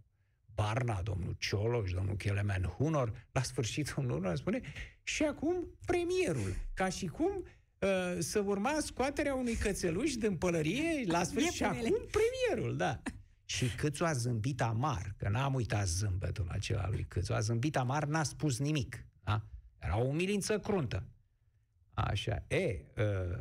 Barna, 0.55 1.01
domnul 1.01 1.35
Cioloș, 1.39 1.91
domnul 1.91 2.15
Kelemen 2.15 2.63
Hunor, 2.63 3.27
la 3.31 3.41
sfârșit 3.41 3.93
domnul 3.95 4.15
Hunor 4.15 4.35
spune 4.35 4.61
și 5.03 5.23
acum 5.23 5.67
premierul, 5.85 6.55
ca 6.73 6.89
și 6.89 7.05
cum 7.05 7.31
uh, 7.79 8.15
să 8.19 8.39
urma 8.39 8.77
scoaterea 8.79 9.35
unui 9.35 9.55
cățeluș 9.55 10.13
din 10.13 10.38
pălărie 10.38 11.03
la 11.05 11.23
sfârșit 11.23 11.51
și 11.51 11.63
acum 11.63 11.97
premierul, 12.11 12.77
da. 12.77 13.01
Și 13.51 13.75
Câțu 13.75 14.05
a 14.05 14.13
zâmbit 14.13 14.62
amar, 14.62 15.13
că 15.17 15.29
n-am 15.29 15.53
uitat 15.53 15.88
zâmbetul 15.88 16.48
acela 16.50 16.89
lui 16.89 17.05
Câțu, 17.08 17.34
a 17.34 17.39
zâmbit 17.39 17.77
amar, 17.77 18.05
n-a 18.05 18.24
spus 18.24 18.60
nimic. 18.60 19.05
Da? 19.24 19.43
Era 19.79 20.00
o 20.00 20.03
umilință 20.03 20.60
cruntă. 20.60 21.03
Așa. 21.93 22.43
E, 22.48 22.81
uh, 22.98 23.38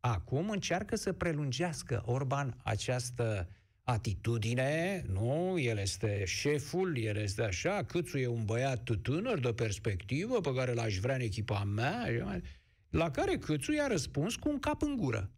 acum 0.00 0.50
încearcă 0.50 0.96
să 0.96 1.12
prelungească 1.12 2.02
Orban 2.06 2.60
această 2.62 3.48
atitudine, 3.82 5.04
nu, 5.08 5.58
el 5.58 5.78
este 5.78 6.24
șeful, 6.24 6.98
el 6.98 7.16
este 7.16 7.42
așa, 7.42 7.84
Câțu 7.84 8.18
e 8.18 8.26
un 8.26 8.44
băiat 8.44 8.90
tânăr 9.02 9.38
de 9.40 9.52
perspectivă 9.52 10.40
pe 10.40 10.54
care 10.54 10.72
l-aș 10.72 10.96
vrea 10.96 11.14
în 11.14 11.20
echipa 11.20 11.64
mea, 11.64 12.06
la 12.88 13.10
care 13.10 13.36
Câțu 13.36 13.72
i-a 13.72 13.86
răspuns 13.86 14.36
cu 14.36 14.48
un 14.48 14.58
cap 14.58 14.82
în 14.82 14.96
gură. 14.96 15.30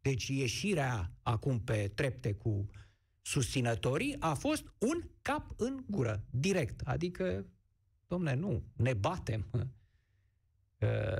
Deci 0.00 0.28
ieșirea 0.28 1.12
acum 1.22 1.60
pe 1.60 1.92
trepte 1.94 2.32
cu 2.32 2.68
susținătorii 3.22 4.16
a 4.18 4.34
fost 4.34 4.64
un 4.78 5.02
cap 5.22 5.54
în 5.56 5.84
gură, 5.86 6.24
direct. 6.30 6.80
Adică, 6.84 7.46
domne, 8.06 8.34
nu, 8.34 8.62
ne 8.76 8.94
batem. 8.94 9.46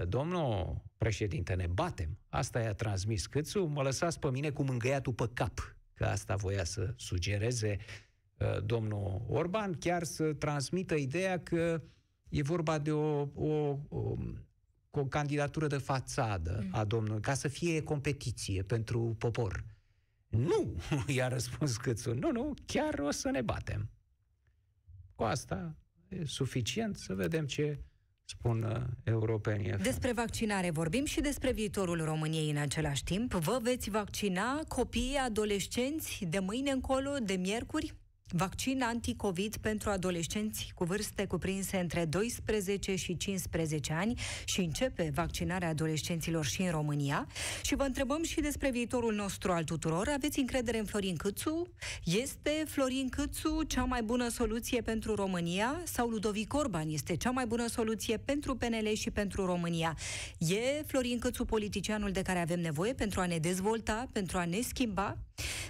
Domnul 0.09 0.83
președinte, 0.97 1.55
ne 1.55 1.67
batem. 1.67 2.19
Asta 2.29 2.61
i-a 2.61 2.75
transmis 2.75 3.27
Câțu, 3.27 3.65
mă 3.65 3.83
lăsați 3.83 4.19
pe 4.19 4.31
mine 4.31 4.51
cu 4.51 4.63
mângâiatul 4.63 5.13
pe 5.13 5.29
cap, 5.35 5.77
că 5.95 6.05
asta 6.05 6.37
voia 6.37 6.65
să 6.65 6.95
sugereze 6.97 7.79
domnul 8.65 9.23
Orban, 9.29 9.73
chiar 9.79 10.03
să 10.03 10.33
transmită 10.33 10.95
ideea 10.95 11.41
că 11.41 11.83
e 12.29 12.43
vorba 12.43 12.79
de 12.79 12.93
o, 12.93 13.29
o, 13.35 13.79
o, 13.89 14.17
o 14.91 15.05
candidatură 15.05 15.67
de 15.67 15.77
fațadă 15.77 16.61
mm. 16.63 16.69
a 16.73 16.85
domnului, 16.85 17.21
ca 17.21 17.35
să 17.35 17.49
fie 17.49 17.83
competiție 17.83 18.63
pentru 18.63 19.15
popor. 19.19 19.65
Nu, 20.33 20.77
i-a 21.17 21.29
răspuns 21.29 21.77
Câțu, 21.77 22.15
nu, 22.15 22.33
nu, 22.33 22.55
chiar 22.67 22.99
o 22.99 23.11
să 23.11 23.31
ne 23.31 23.41
batem. 23.41 23.91
Cu 25.15 25.23
asta 25.23 25.77
e 26.09 26.25
suficient 26.25 26.97
să 26.97 27.15
vedem 27.15 27.47
ce 27.47 27.85
spun 28.25 28.63
uh, 28.63 28.83
europenii. 29.05 29.73
Despre 29.73 30.13
vaccinare 30.13 30.71
vorbim 30.71 31.05
și 31.05 31.21
despre 31.21 31.53
viitorul 31.53 32.05
României 32.05 32.51
în 32.51 32.57
același 32.57 33.05
timp. 33.05 33.33
Vă 33.33 33.59
veți 33.63 33.91
vaccina 33.91 34.61
copiii, 34.69 35.17
adolescenți 35.17 36.25
de 36.29 36.39
mâine 36.39 36.71
încolo, 36.71 37.11
de 37.23 37.35
miercuri? 37.35 37.95
Vaccin 38.35 38.83
anti-COVID 38.83 39.57
pentru 39.57 39.91
adolescenți 39.91 40.73
cu 40.75 40.85
vârste 40.85 41.27
cuprinse 41.27 41.77
între 41.77 42.05
12 42.05 42.95
și 42.95 43.17
15 43.17 43.93
ani 43.93 44.21
și 44.45 44.61
începe 44.61 45.11
vaccinarea 45.15 45.69
adolescenților 45.69 46.45
și 46.45 46.63
în 46.63 46.71
România. 46.71 47.27
Și 47.63 47.75
vă 47.75 47.83
întrebăm 47.83 48.23
și 48.23 48.41
despre 48.41 48.71
viitorul 48.71 49.15
nostru 49.15 49.53
al 49.53 49.65
tuturor. 49.65 50.09
Aveți 50.15 50.39
încredere 50.39 50.79
în 50.79 50.85
Florin 50.85 51.17
Câțu? 51.17 51.69
Este 52.05 52.65
Florin 52.67 53.09
Câțu 53.09 53.63
cea 53.63 53.85
mai 53.85 54.03
bună 54.03 54.29
soluție 54.29 54.81
pentru 54.81 55.15
România? 55.15 55.81
Sau 55.85 56.09
Ludovic 56.09 56.55
Orban 56.55 56.89
este 56.89 57.17
cea 57.17 57.31
mai 57.31 57.47
bună 57.47 57.69
soluție 57.69 58.17
pentru 58.17 58.57
PNL 58.57 58.93
și 58.95 59.11
pentru 59.11 59.47
România? 59.47 59.97
E 60.39 60.83
Florin 60.87 61.19
Câțu 61.19 61.45
politicianul 61.45 62.11
de 62.11 62.23
care 62.23 62.39
avem 62.39 62.61
nevoie 62.61 62.93
pentru 62.93 63.21
a 63.21 63.27
ne 63.27 63.39
dezvolta, 63.39 64.09
pentru 64.13 64.39
a 64.39 64.45
ne 64.45 64.61
schimba? 64.61 65.17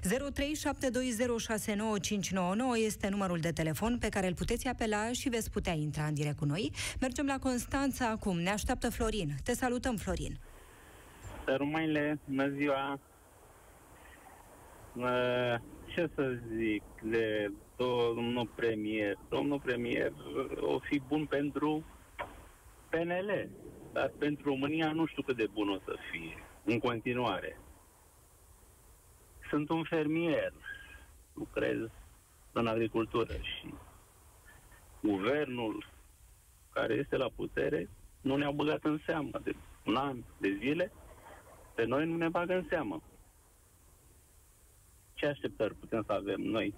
0372069599 0.02 2.51
este 2.74 3.08
numărul 3.08 3.38
de 3.38 3.52
telefon 3.52 3.98
pe 3.98 4.08
care 4.08 4.26
îl 4.26 4.34
puteți 4.34 4.68
apela 4.68 5.12
și 5.12 5.28
veți 5.28 5.50
putea 5.50 5.72
intra 5.72 6.04
în 6.04 6.14
direct 6.14 6.38
cu 6.38 6.44
noi. 6.44 6.72
Mergem 7.00 7.26
la 7.26 7.38
Constanța 7.38 8.08
acum. 8.08 8.38
Ne 8.38 8.50
așteaptă 8.50 8.90
Florin. 8.90 9.34
Te 9.44 9.54
salutăm, 9.54 9.96
Florin. 9.96 10.38
Rămâinile, 11.44 12.18
bună 12.24 12.48
ziua! 12.48 12.98
Ce 15.86 16.10
să 16.14 16.38
zic 16.56 16.82
de 17.02 17.52
domnul 17.76 18.48
premier? 18.54 19.18
Domnul 19.28 19.60
premier 19.60 20.12
o 20.60 20.78
fi 20.78 21.02
bun 21.08 21.26
pentru 21.26 21.84
PNL. 22.88 23.48
Dar 23.92 24.12
pentru 24.18 24.48
România 24.48 24.92
nu 24.92 25.06
știu 25.06 25.22
cât 25.22 25.36
de 25.36 25.46
bun 25.52 25.68
o 25.68 25.78
să 25.84 25.96
fie 26.10 26.36
în 26.64 26.78
continuare. 26.78 27.58
Sunt 29.50 29.68
un 29.70 29.84
fermier, 29.84 30.52
lucrez 31.34 31.78
în 32.52 32.66
agricultură 32.66 33.32
și 33.32 33.74
guvernul 35.02 35.86
care 36.72 36.94
este 36.94 37.16
la 37.16 37.30
putere 37.36 37.88
nu 38.20 38.36
ne-a 38.36 38.50
băgat 38.50 38.84
în 38.84 39.00
seamă 39.06 39.40
de 39.44 39.54
un 39.86 39.96
an 39.96 40.22
de 40.38 40.56
zile, 40.60 40.92
pe 41.74 41.84
noi 41.84 42.06
nu 42.06 42.16
ne 42.16 42.28
bagă 42.28 42.54
în 42.54 42.66
seamă. 42.68 43.02
Ce 45.14 45.26
așteptări 45.26 45.74
putem 45.74 46.02
să 46.06 46.12
avem 46.12 46.40
noi? 46.40 46.74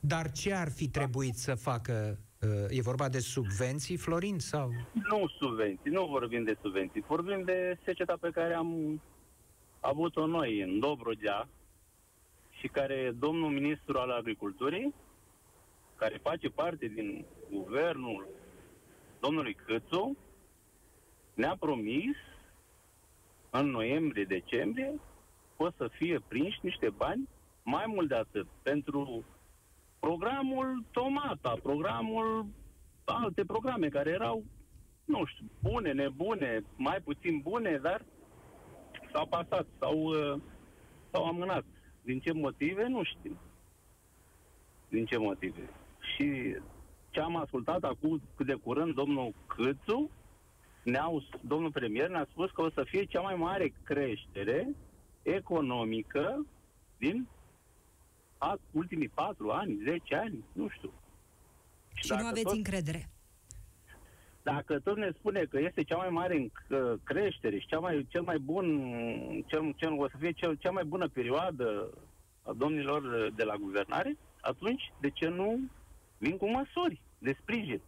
Dar 0.00 0.32
ce 0.32 0.54
ar 0.54 0.70
fi 0.70 0.88
trebuit 0.88 1.34
să 1.34 1.54
facă? 1.54 2.18
uh, 2.40 2.76
E 2.76 2.80
vorba 2.80 3.08
de 3.08 3.18
subvenții, 3.18 3.96
Florin, 3.96 4.38
sau? 4.38 4.70
Nu 4.92 5.28
subvenții, 5.38 5.90
nu 5.90 6.06
vorbim 6.06 6.44
de 6.44 6.56
subvenții, 6.62 7.04
vorbim 7.06 7.42
de 7.44 7.78
seceta 7.84 8.16
pe 8.20 8.30
care 8.30 8.54
am 8.54 9.00
avut-o 9.80 10.26
noi 10.26 10.60
în 10.60 10.78
Dobrogea 10.78 11.48
și 12.64 12.70
care 12.70 13.14
domnul 13.18 13.50
ministru 13.50 13.98
al 13.98 14.10
agriculturii, 14.10 14.94
care 15.96 16.20
face 16.22 16.48
parte 16.48 16.86
din 16.86 17.24
guvernul 17.50 18.28
domnului 19.20 19.54
Câțu, 19.54 20.16
ne-a 21.34 21.56
promis 21.58 22.16
în 23.50 23.70
noiembrie-decembrie 23.70 25.00
o 25.56 25.70
să 25.76 25.88
fie 25.92 26.20
prinși 26.28 26.58
niște 26.62 26.90
bani 26.90 27.28
mai 27.62 27.84
mult 27.86 28.08
de 28.08 28.14
atât 28.14 28.46
pentru 28.62 29.24
programul 30.00 30.84
Tomata, 30.90 31.54
programul 31.62 32.46
alte 33.04 33.44
programe 33.44 33.88
care 33.88 34.10
erau, 34.10 34.44
nu 35.04 35.24
știu, 35.24 35.44
bune, 35.62 35.92
nebune, 35.92 36.64
mai 36.76 37.00
puțin 37.00 37.40
bune, 37.40 37.78
dar 37.82 38.04
s-au 39.12 39.26
pasat, 39.26 39.66
s-au, 39.78 39.98
uh, 40.02 40.40
s-au 41.10 41.24
amânat. 41.24 41.64
Din 42.04 42.20
ce 42.20 42.32
motive, 42.32 42.86
nu 42.86 43.02
știu. 43.04 43.36
Din 44.88 45.04
ce 45.06 45.16
motive. 45.16 45.70
Și 46.14 46.56
ce 47.10 47.20
am 47.20 47.36
ascultat 47.36 47.82
acum 47.84 48.22
cât 48.36 48.46
de 48.46 48.54
curând, 48.54 48.94
domnul 48.94 49.34
Câțu, 49.46 50.10
ne-au, 50.82 51.22
domnul 51.40 51.70
premier 51.72 52.08
ne-a 52.08 52.26
spus 52.30 52.50
că 52.50 52.62
o 52.62 52.70
să 52.70 52.84
fie 52.86 53.04
cea 53.04 53.20
mai 53.20 53.34
mare 53.34 53.72
creștere 53.84 54.68
economică 55.22 56.46
din 56.98 57.28
a, 58.38 58.58
ultimii 58.70 59.08
patru 59.08 59.50
ani, 59.50 59.78
10 59.84 60.14
ani, 60.14 60.44
nu 60.52 60.68
știu. 60.68 60.92
Și 61.94 62.06
nu 62.10 62.16
dacă 62.16 62.26
aveți 62.28 62.44
tot- 62.44 62.56
încredere. 62.56 63.08
Dacă 64.44 64.78
tot 64.80 64.96
ne 64.96 65.10
spune 65.18 65.44
că 65.50 65.58
este 65.58 65.82
cea 65.82 65.96
mai 65.96 66.08
mare 66.08 66.34
înc- 66.36 67.02
creștere 67.04 67.58
și 67.58 67.66
cea 67.66 67.78
mai, 67.78 68.06
cel 68.08 68.22
mai 68.22 68.38
bun, 68.38 68.66
cel, 69.46 69.72
cel, 69.76 69.92
o 69.98 70.08
să 70.08 70.16
fie 70.18 70.32
cel, 70.32 70.54
cea 70.54 70.70
mai 70.70 70.84
bună 70.84 71.08
perioadă 71.08 71.90
a 72.42 72.52
domnilor 72.52 73.30
de 73.36 73.44
la 73.44 73.54
guvernare, 73.56 74.16
atunci 74.40 74.92
de 75.00 75.10
ce 75.10 75.28
nu 75.28 75.60
vin 76.18 76.36
cu 76.36 76.50
măsuri 76.50 77.00
de 77.18 77.36
sprijin? 77.40 77.80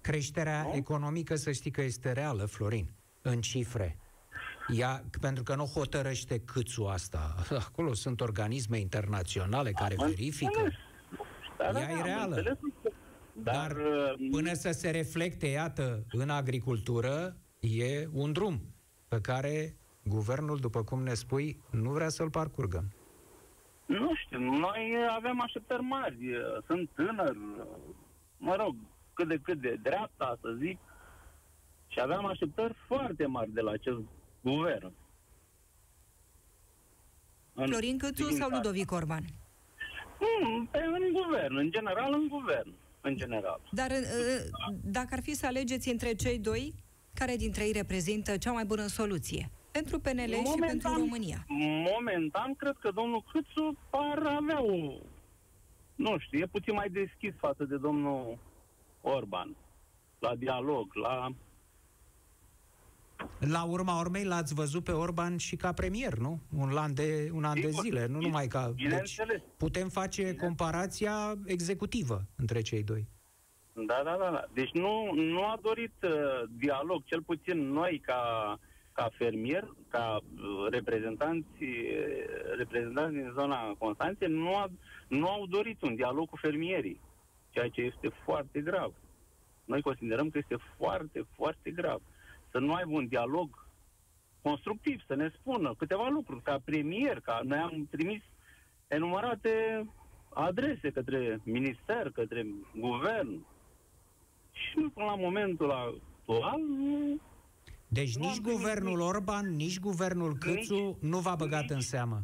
Creșterea 0.00 0.62
Nu? 0.62 0.72
economică, 0.74 1.34
să 1.34 1.52
știi 1.52 1.70
că 1.70 1.82
este 1.82 2.12
reală, 2.12 2.44
Florin, 2.44 2.86
în 3.22 3.40
cifre. 3.40 3.98
Ea, 4.76 5.04
pentru 5.20 5.42
că 5.42 5.54
nu 5.54 5.64
hotărăște 5.64 6.38
câțu 6.40 6.84
asta. 6.84 7.34
Acolo 7.68 7.92
sunt 7.94 8.20
organisme 8.20 8.78
internaționale 8.78 9.70
care 9.70 9.94
Am 9.98 10.06
verifică. 10.08 10.50
înțeles. 10.58 10.74
Da, 11.58 11.80
Ea 11.80 11.90
e 11.90 11.94
am 11.94 12.02
reală. 12.04 12.34
înțeles. 12.34 12.58
Dar, 13.34 13.54
Dar 13.54 13.76
uh, 13.76 14.28
până 14.30 14.52
să 14.52 14.70
se 14.70 14.90
reflecte, 14.90 15.46
iată, 15.46 16.04
în 16.10 16.30
agricultură, 16.30 17.36
e 17.60 18.08
un 18.12 18.32
drum 18.32 18.60
pe 19.08 19.20
care 19.20 19.76
guvernul, 20.02 20.58
după 20.58 20.82
cum 20.82 21.02
ne 21.02 21.14
spui, 21.14 21.60
nu 21.70 21.90
vrea 21.90 22.08
să-l 22.08 22.30
parcurgă. 22.30 22.84
Nu 23.86 24.14
știu, 24.14 24.38
noi 24.38 24.94
avem 25.16 25.40
așteptări 25.40 25.82
mari. 25.82 26.18
Sunt 26.66 26.90
tânăr, 26.94 27.36
mă 28.36 28.56
rog, 28.56 28.76
cât 29.14 29.28
de 29.28 29.38
cât 29.42 29.60
de 29.60 29.78
dreapta, 29.82 30.38
să 30.40 30.56
zic, 30.58 30.78
și 31.88 32.00
aveam 32.00 32.26
așteptări 32.26 32.74
foarte 32.86 33.26
mari 33.26 33.50
de 33.52 33.60
la 33.60 33.70
acest 33.70 34.00
guvern. 34.40 34.92
În 37.54 37.66
Florin 37.66 37.98
Câțu 37.98 38.14
sau 38.14 38.26
privința 38.26 38.56
Ludovic 38.56 38.92
Orban? 38.92 39.22
asta. 39.22 39.44
Mm, 40.42 40.66
pe, 40.66 40.78
în 40.78 41.12
guvern, 41.12 41.56
în 41.56 41.70
general 41.70 42.12
în 42.12 42.28
guvern, 42.28 42.72
în 43.04 43.16
general. 43.16 43.60
Dar 43.70 43.90
uh, 43.90 44.66
dacă 44.82 45.08
ar 45.10 45.22
fi 45.22 45.34
să 45.34 45.46
alegeți 45.46 45.88
între 45.88 46.14
cei 46.14 46.38
doi, 46.38 46.74
care 47.14 47.36
dintre 47.36 47.64
ei 47.64 47.72
reprezintă 47.72 48.36
cea 48.36 48.52
mai 48.52 48.64
bună 48.64 48.86
soluție? 48.86 49.50
Pentru 49.72 49.98
PNL 49.98 50.32
și 50.32 50.58
pentru 50.58 50.92
România. 50.92 51.44
Momentan, 51.94 52.54
cred 52.54 52.76
că 52.80 52.90
domnul 52.94 53.24
Câțu 53.32 53.76
par 53.90 54.18
avea 54.18 54.62
o... 54.62 54.76
Nu 55.94 56.18
știu, 56.18 56.38
e 56.38 56.46
puțin 56.46 56.74
mai 56.74 56.88
deschis 56.88 57.34
față 57.38 57.64
de 57.64 57.76
domnul 57.76 58.38
Orban. 59.00 59.56
La 60.18 60.34
dialog, 60.34 60.94
la... 60.94 61.34
La 63.38 63.62
urma 63.64 64.00
urmei 64.00 64.24
l-ați 64.24 64.54
văzut 64.54 64.84
pe 64.84 64.92
Orban 64.92 65.36
și 65.36 65.56
ca 65.56 65.72
premier, 65.72 66.14
nu? 66.14 66.40
Un 66.56 66.76
an 66.76 66.94
de, 66.94 67.30
un 67.32 67.44
an 67.44 67.54
de 67.54 67.66
Sigur, 67.66 67.82
zile, 67.82 68.06
nu 68.06 68.18
bine- 68.18 68.28
numai 68.28 68.46
ca... 68.46 68.66
Deci 68.66 68.82
bineînțeles. 68.82 69.40
putem 69.56 69.88
face 69.88 70.34
comparația 70.34 71.34
executivă 71.44 72.22
între 72.36 72.60
cei 72.60 72.82
doi. 72.82 73.08
Da, 73.72 74.00
da, 74.04 74.16
da. 74.18 74.30
da. 74.30 74.44
Deci 74.52 74.70
nu, 74.72 75.12
nu 75.14 75.44
a 75.44 75.58
dorit 75.62 75.92
uh, 76.02 76.10
dialog, 76.50 77.04
cel 77.04 77.22
puțin 77.22 77.68
noi 77.72 78.00
ca, 78.04 78.22
ca 78.92 79.10
fermier, 79.18 79.74
ca 79.88 80.16
uh, 80.34 80.70
reprezentanți, 80.70 81.62
uh, 81.62 82.56
reprezentanți 82.56 83.14
din 83.14 83.32
zona 83.38 83.74
Constanței, 83.78 84.28
nu, 84.28 84.54
a, 84.56 84.70
nu 85.08 85.28
au 85.28 85.46
dorit 85.46 85.82
un 85.82 85.94
dialog 85.94 86.28
cu 86.28 86.36
fermierii, 86.36 87.00
ceea 87.50 87.68
ce 87.68 87.80
este 87.80 88.08
foarte 88.24 88.60
grav. 88.60 88.92
Noi 89.64 89.80
considerăm 89.82 90.30
că 90.30 90.38
este 90.38 90.56
foarte, 90.78 91.26
foarte 91.36 91.70
grav. 91.70 92.00
Să 92.54 92.60
nu 92.60 92.72
aibă 92.72 92.90
un 92.92 93.06
dialog 93.08 93.66
constructiv, 94.42 95.00
să 95.06 95.14
ne 95.14 95.30
spună 95.38 95.74
câteva 95.78 96.08
lucruri. 96.08 96.42
Ca 96.42 96.60
premier, 96.64 97.20
ca 97.20 97.40
noi 97.44 97.58
am 97.58 97.86
trimis 97.90 98.22
enumărate 98.86 99.84
adrese 100.34 100.90
către 100.90 101.40
minister, 101.44 102.10
către 102.14 102.46
guvern. 102.80 103.46
Și 104.52 104.74
până 104.94 105.06
la 105.06 105.14
momentul 105.14 105.70
actual, 105.70 106.60
nu, 106.60 107.18
Deci 107.88 108.16
Nu 108.16 108.24
nici 108.24 108.36
am 108.36 108.42
primit 108.42 108.56
guvernul 108.58 108.96
nici- 108.98 109.06
Orban, 109.06 109.54
nici 109.56 109.80
guvernul 109.80 110.36
Câțu 110.38 110.98
nu 111.00 111.18
v-a 111.18 111.34
băgat 111.34 111.62
nici- 111.62 111.70
în 111.74 111.80
seamă. 111.80 112.22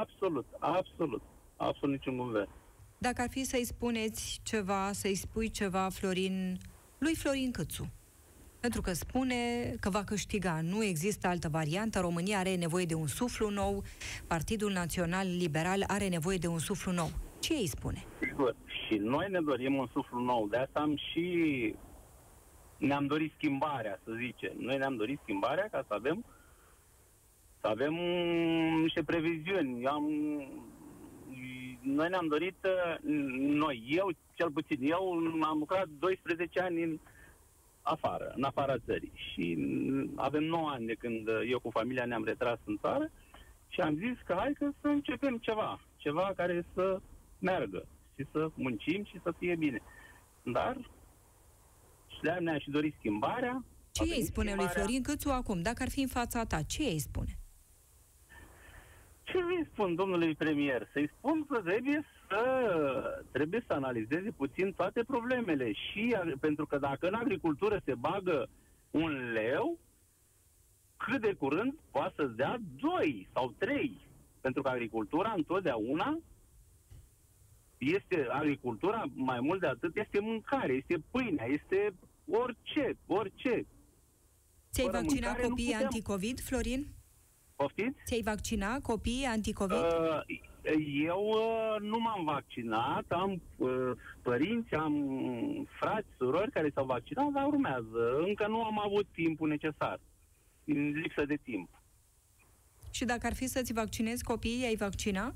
absolut, 0.00 0.46
absolut, 0.58 1.22
absolut 1.56 1.94
niciun 1.96 2.16
guvern. 2.16 2.48
Dacă 2.98 3.22
ar 3.22 3.28
fi 3.30 3.44
să-i 3.44 3.64
spuneți 3.64 4.40
ceva, 4.42 4.92
să-i 4.92 5.14
spui 5.14 5.50
ceva, 5.50 5.88
Florin, 5.88 6.58
lui 6.98 7.14
Florin 7.14 7.50
Câțu. 7.50 7.92
Pentru 8.66 8.84
că 8.84 8.92
spune 8.92 9.36
că 9.80 9.90
va 9.90 10.04
câștiga. 10.04 10.60
Nu 10.62 10.84
există 10.84 11.26
altă 11.26 11.48
variantă. 11.48 12.00
România 12.00 12.38
are 12.38 12.54
nevoie 12.54 12.84
de 12.84 12.94
un 12.94 13.06
suflu 13.06 13.50
nou. 13.50 13.82
Partidul 14.26 14.72
Național 14.72 15.26
Liberal 15.38 15.84
are 15.86 16.08
nevoie 16.08 16.36
de 16.36 16.46
un 16.46 16.58
suflu 16.58 16.92
nou. 16.92 17.10
Ce 17.40 17.52
îi 17.52 17.66
spune? 17.66 18.04
Sigur. 18.20 18.56
Și 18.66 18.94
noi 18.96 19.26
ne 19.30 19.40
dorim 19.40 19.74
un 19.74 19.86
suflu 19.92 20.18
nou. 20.18 20.46
De 20.48 20.56
asta 20.56 20.80
am 20.80 20.96
și 20.96 21.24
ne-am 22.76 23.06
dorit 23.06 23.32
schimbarea, 23.36 24.00
să 24.04 24.12
zicem. 24.18 24.52
Noi 24.58 24.76
ne-am 24.76 24.96
dorit 24.96 25.18
schimbarea 25.22 25.68
ca 25.70 25.84
să 25.88 25.94
avem 25.94 26.24
să 27.60 27.66
avem 27.66 27.94
niște 28.80 29.02
previziuni. 29.02 29.82
Eu 29.82 29.92
am, 29.92 30.04
noi 31.82 32.08
ne-am 32.08 32.26
dorit, 32.28 32.56
uh, 32.64 32.96
noi, 33.62 33.84
eu, 33.88 34.10
cel 34.34 34.50
puțin, 34.50 34.78
eu 34.80 35.02
am 35.42 35.58
lucrat 35.58 35.86
12 35.98 36.60
ani 36.60 36.82
în 36.82 36.98
afară, 37.86 38.32
în 38.36 38.42
afara 38.42 38.78
țării. 38.78 39.12
Și 39.14 39.54
mm, 39.58 40.12
avem 40.16 40.44
9 40.44 40.68
ani 40.70 40.86
de 40.86 40.94
când 40.94 41.28
uh, 41.28 41.40
eu 41.50 41.58
cu 41.58 41.70
familia 41.70 42.04
ne-am 42.04 42.24
retras 42.24 42.58
în 42.64 42.76
țară 42.80 43.10
și 43.68 43.80
am 43.80 43.96
zis 43.96 44.16
că 44.24 44.34
hai 44.38 44.52
că 44.52 44.70
să 44.80 44.88
începem 44.88 45.38
ceva, 45.38 45.80
ceva 45.96 46.32
care 46.36 46.66
să 46.74 47.00
meargă 47.38 47.86
și 48.16 48.26
să 48.32 48.48
muncim 48.54 49.04
și 49.04 49.20
să 49.22 49.32
fie 49.38 49.56
bine. 49.56 49.82
Dar 50.42 50.76
și 52.06 52.20
de 52.22 52.30
ne-a 52.30 52.58
și 52.58 52.70
dorit 52.70 52.94
schimbarea. 52.98 53.64
Ce 53.92 54.02
A 54.02 54.04
îi 54.04 54.10
venit 54.10 54.26
spune 54.26 54.54
lui 54.54 54.64
schimbarea. 54.64 54.82
Florin 54.82 55.02
Câțu 55.02 55.30
acum? 55.30 55.62
Dacă 55.62 55.82
ar 55.82 55.88
fi 55.88 56.00
în 56.00 56.08
fața 56.08 56.44
ta, 56.44 56.62
ce 56.62 56.82
îi 56.82 56.98
spune? 56.98 57.38
Ce 59.22 59.36
îi 59.36 59.68
spun 59.72 59.94
domnului 59.94 60.34
premier? 60.34 60.88
Să-i 60.92 61.10
spun 61.18 61.46
că 61.46 61.60
trebuie 61.60 62.04
să, 62.28 63.24
trebuie 63.32 63.64
să 63.66 63.72
analizeze 63.72 64.30
puțin 64.30 64.72
toate 64.72 65.02
problemele 65.02 65.72
și 65.72 66.16
pentru 66.40 66.66
că 66.66 66.78
dacă 66.78 67.06
în 67.06 67.14
agricultură 67.14 67.80
se 67.84 67.94
bagă 67.94 68.48
un 68.90 69.32
leu, 69.32 69.78
cât 70.96 71.20
de 71.20 71.32
curând 71.32 71.74
poate 71.90 72.12
să-ți 72.16 72.36
dea 72.36 72.58
doi 72.80 73.28
sau 73.32 73.54
trei. 73.58 74.00
Pentru 74.40 74.62
că 74.62 74.68
agricultura 74.68 75.32
întotdeauna 75.36 76.18
este 77.78 78.26
agricultura, 78.30 79.04
mai 79.14 79.40
mult 79.40 79.60
de 79.60 79.66
atât, 79.66 79.96
este 79.96 80.20
mâncare, 80.20 80.72
este 80.72 81.02
pâinea, 81.10 81.46
este 81.46 81.94
orice, 82.30 82.96
orice. 83.06 83.66
Ți-ai 84.72 84.86
Fără 84.86 84.98
vaccinat 84.98 85.22
mâncare 85.22 85.42
nu 85.42 85.48
copiii 85.48 85.70
putem. 85.70 85.84
anticovid, 85.84 86.40
Florin? 86.40 86.86
Poftiți? 87.56 87.98
Ți-ai 88.06 88.22
vaccinat 88.22 88.82
copiii 88.82 89.24
anticovid? 89.24 89.76
Uh, 89.76 90.20
eu 91.08 91.28
uh, 91.28 91.80
nu 91.80 91.98
m-am 91.98 92.24
vaccinat, 92.24 93.04
am 93.08 93.42
uh, 93.56 93.90
părinți, 94.22 94.74
am 94.74 94.94
frați, 95.78 96.06
surori 96.18 96.50
care 96.50 96.70
s-au 96.74 96.84
vaccinat, 96.84 97.30
dar 97.32 97.46
urmează. 97.46 98.18
Încă 98.26 98.46
nu 98.46 98.62
am 98.62 98.80
avut 98.80 99.06
timpul 99.12 99.48
necesar, 99.48 100.00
din 100.64 100.90
lipsă 100.90 101.24
de 101.24 101.36
timp. 101.42 101.68
Și 102.90 103.04
dacă 103.04 103.26
ar 103.26 103.34
fi 103.34 103.46
să-ți 103.46 103.72
vaccinezi 103.72 104.24
copiii, 104.24 104.64
ai 104.64 104.76
vaccina? 104.76 105.34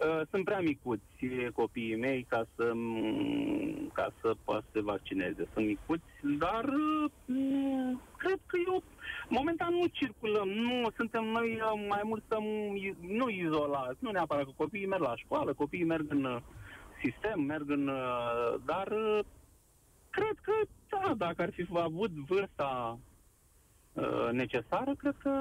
Uh, 0.00 0.20
sunt 0.30 0.44
prea 0.44 0.60
micuți 0.60 1.02
eh, 1.20 1.46
copiii 1.54 1.96
mei 1.96 2.26
ca 2.28 2.46
să, 2.56 2.72
m- 2.72 3.92
ca 3.92 4.12
să 4.20 4.34
poată 4.44 4.64
să 4.64 4.70
se 4.72 4.80
vaccineze. 4.80 5.48
Sunt 5.52 5.66
micuți, 5.66 6.04
dar 6.38 6.64
uh, 6.64 7.10
m- 7.10 8.16
cred 8.16 8.38
că 8.46 8.56
eu, 8.66 8.82
momentan 9.28 9.72
nu 9.74 9.86
circulăm, 9.86 10.48
nu 10.48 10.88
suntem 10.96 11.24
noi 11.24 11.52
uh, 11.54 11.84
mai 11.88 12.00
mult 12.04 12.22
să 12.28 12.38
nu 13.00 13.28
izolați, 13.28 13.96
nu 13.98 14.10
neapărat 14.10 14.44
că 14.44 14.50
copiii 14.56 14.86
merg 14.86 15.02
la 15.02 15.16
școală, 15.16 15.52
copiii 15.52 15.84
merg 15.84 16.06
în 16.10 16.24
uh, 16.24 16.36
sistem, 17.02 17.40
merg 17.40 17.70
în... 17.70 17.88
uh, 17.88 18.54
Dar 18.64 18.86
uh, 18.88 19.18
cred 20.10 20.36
că, 20.42 20.52
da, 20.88 21.14
dacă 21.16 21.42
ar 21.42 21.50
fi 21.52 21.66
avut 21.74 22.10
vârsta 22.10 22.98
uh, 23.92 24.28
necesară, 24.32 24.94
cred 24.98 25.14
că, 25.22 25.32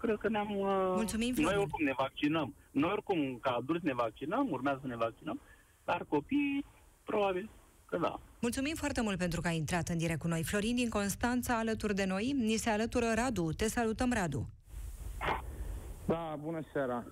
cred 0.00 0.16
că 0.16 0.28
ne-am... 0.28 0.56
uh, 0.58 0.92
Mulțumim, 0.94 1.26
Noi 1.34 1.42
Florin. 1.44 1.58
oricum 1.60 1.84
ne 1.84 1.92
vaccinăm. 1.96 2.54
Noi 2.70 2.90
oricum, 2.90 3.38
ca 3.38 3.50
adulți, 3.50 3.84
ne 3.84 3.94
vaccinăm, 3.94 4.50
urmează 4.50 4.78
să 4.80 4.86
ne 4.86 4.96
vaccinăm, 4.96 5.40
dar 5.84 6.04
copiii, 6.08 6.64
probabil 7.04 7.50
că 7.86 7.96
da. 7.96 8.20
Mulțumim 8.40 8.74
foarte 8.74 9.00
mult 9.00 9.18
pentru 9.18 9.40
că 9.40 9.48
ai 9.48 9.56
intrat 9.56 9.88
în 9.88 9.98
direct 9.98 10.20
cu 10.20 10.28
noi. 10.28 10.44
Florin 10.44 10.74
din 10.74 10.88
Constanța 10.88 11.58
alături 11.58 11.94
de 11.94 12.04
noi. 12.04 12.32
Ni 12.32 12.56
se 12.56 12.70
alătură 12.70 13.12
Radu. 13.14 13.52
Te 13.52 13.68
salutăm, 13.68 14.12
Radu. 14.12 14.48
Da, 16.06 16.36
bună 16.40 16.60
seara. 16.72 17.04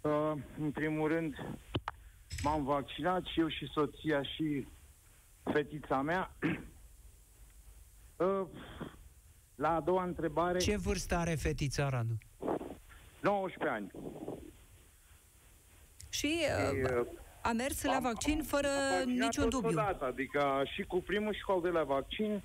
Uh, 0.00 0.32
în 0.58 0.70
primul 0.70 1.08
rând, 1.08 1.34
m-am 2.42 2.64
vaccinat 2.64 3.24
și 3.24 3.40
eu 3.40 3.48
și 3.48 3.66
soția 3.72 4.22
și 4.22 4.66
fetița 5.52 6.02
mea. 6.02 6.30
Uh, 8.16 8.46
la 9.54 9.74
a 9.74 9.80
doua 9.80 10.04
întrebare, 10.04 10.58
Ce 10.58 10.76
vârstă 10.76 11.16
are 11.16 11.34
fetița 11.34 11.88
Radu? 11.88 12.18
19 13.20 13.76
ani. 13.76 13.90
Și 16.14 16.26
Și, 16.28 16.38
uh, 16.84 16.90
uh, 17.00 17.06
a 17.42 17.52
mers 17.52 17.82
la 17.82 17.94
am- 17.94 18.02
vaccin 18.02 18.42
fără 18.42 18.68
am 18.68 18.96
vaccinat 18.96 19.24
niciun 19.24 19.48
dubiu. 19.48 19.68
totodată, 19.68 20.04
Adică 20.04 20.62
și 20.74 20.82
cu 20.82 21.00
primul 21.00 21.34
și 21.34 21.40
cu 21.40 21.52
al 21.52 21.60
doilea 21.60 21.82
vaccin 21.84 22.42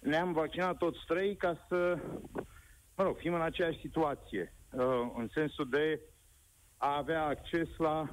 ne-am 0.00 0.32
vaccinat 0.32 0.76
toți 0.76 0.98
trei 1.06 1.36
ca 1.36 1.66
să, 1.68 1.98
mă 2.96 3.02
rog, 3.04 3.16
fim 3.18 3.34
în 3.34 3.40
aceeași 3.42 3.80
situație. 3.80 4.52
Uh, 4.72 4.82
în 5.16 5.28
sensul 5.34 5.68
de 5.70 6.00
a 6.76 6.96
avea 6.96 7.24
acces 7.24 7.68
la 7.78 8.08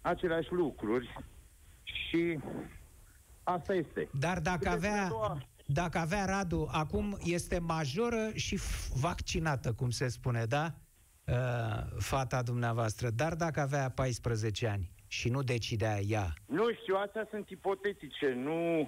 aceleași 0.00 0.52
lucruri 0.52 1.24
și 1.82 2.38
asta 3.42 3.74
este. 3.74 4.08
Dar 4.20 4.38
dacă 4.40 4.58
Vedeți, 4.62 4.86
avea, 4.86 5.04
a 5.04 5.08
doua- 5.08 5.46
dacă 5.66 5.98
avea 5.98 6.24
Radu, 6.24 6.68
acum 6.72 7.18
este 7.24 7.58
majoră 7.58 8.30
și 8.34 8.56
f- 8.58 9.00
vaccinată, 9.00 9.72
cum 9.72 9.90
se 9.90 10.08
spune, 10.08 10.44
da? 10.44 10.74
Uh, 11.26 11.34
fata 11.98 12.42
dumneavoastră. 12.42 13.10
Dar 13.10 13.34
dacă 13.34 13.60
avea 13.60 13.90
14 13.90 14.66
ani 14.66 14.90
și 15.06 15.28
nu 15.28 15.42
decidea 15.42 16.00
ea, 16.00 16.32
Nu 16.46 16.72
știu, 16.72 16.96
astea 16.96 17.26
sunt 17.30 17.48
ipotetice, 17.50 18.32
nu, 18.32 18.80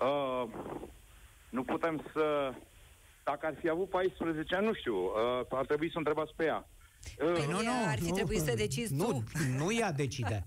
uh, 0.00 0.44
nu 1.50 1.62
putem 1.62 2.10
să... 2.12 2.52
Dacă 3.24 3.46
ar 3.46 3.54
fi 3.60 3.68
avut 3.68 3.88
14 3.88 4.54
ani, 4.54 4.66
nu 4.66 4.74
știu, 4.74 4.94
uh, 4.94 5.46
ar 5.50 5.66
trebui 5.66 5.86
să 5.86 5.92
o 5.94 5.98
întrebați 5.98 6.34
pe 6.36 6.44
ea. 6.44 6.68
Uh, 7.22 7.32
Păi 7.32 7.46
nu, 7.46 7.58
ar 7.86 7.98
fi 7.98 8.10
trebuit 8.10 8.40
să 8.40 8.54
decizi 8.54 8.94
nu, 8.94 9.04
tu. 9.04 9.24
Nu 9.56 9.72
ea 9.72 9.92
decide. 9.92 10.44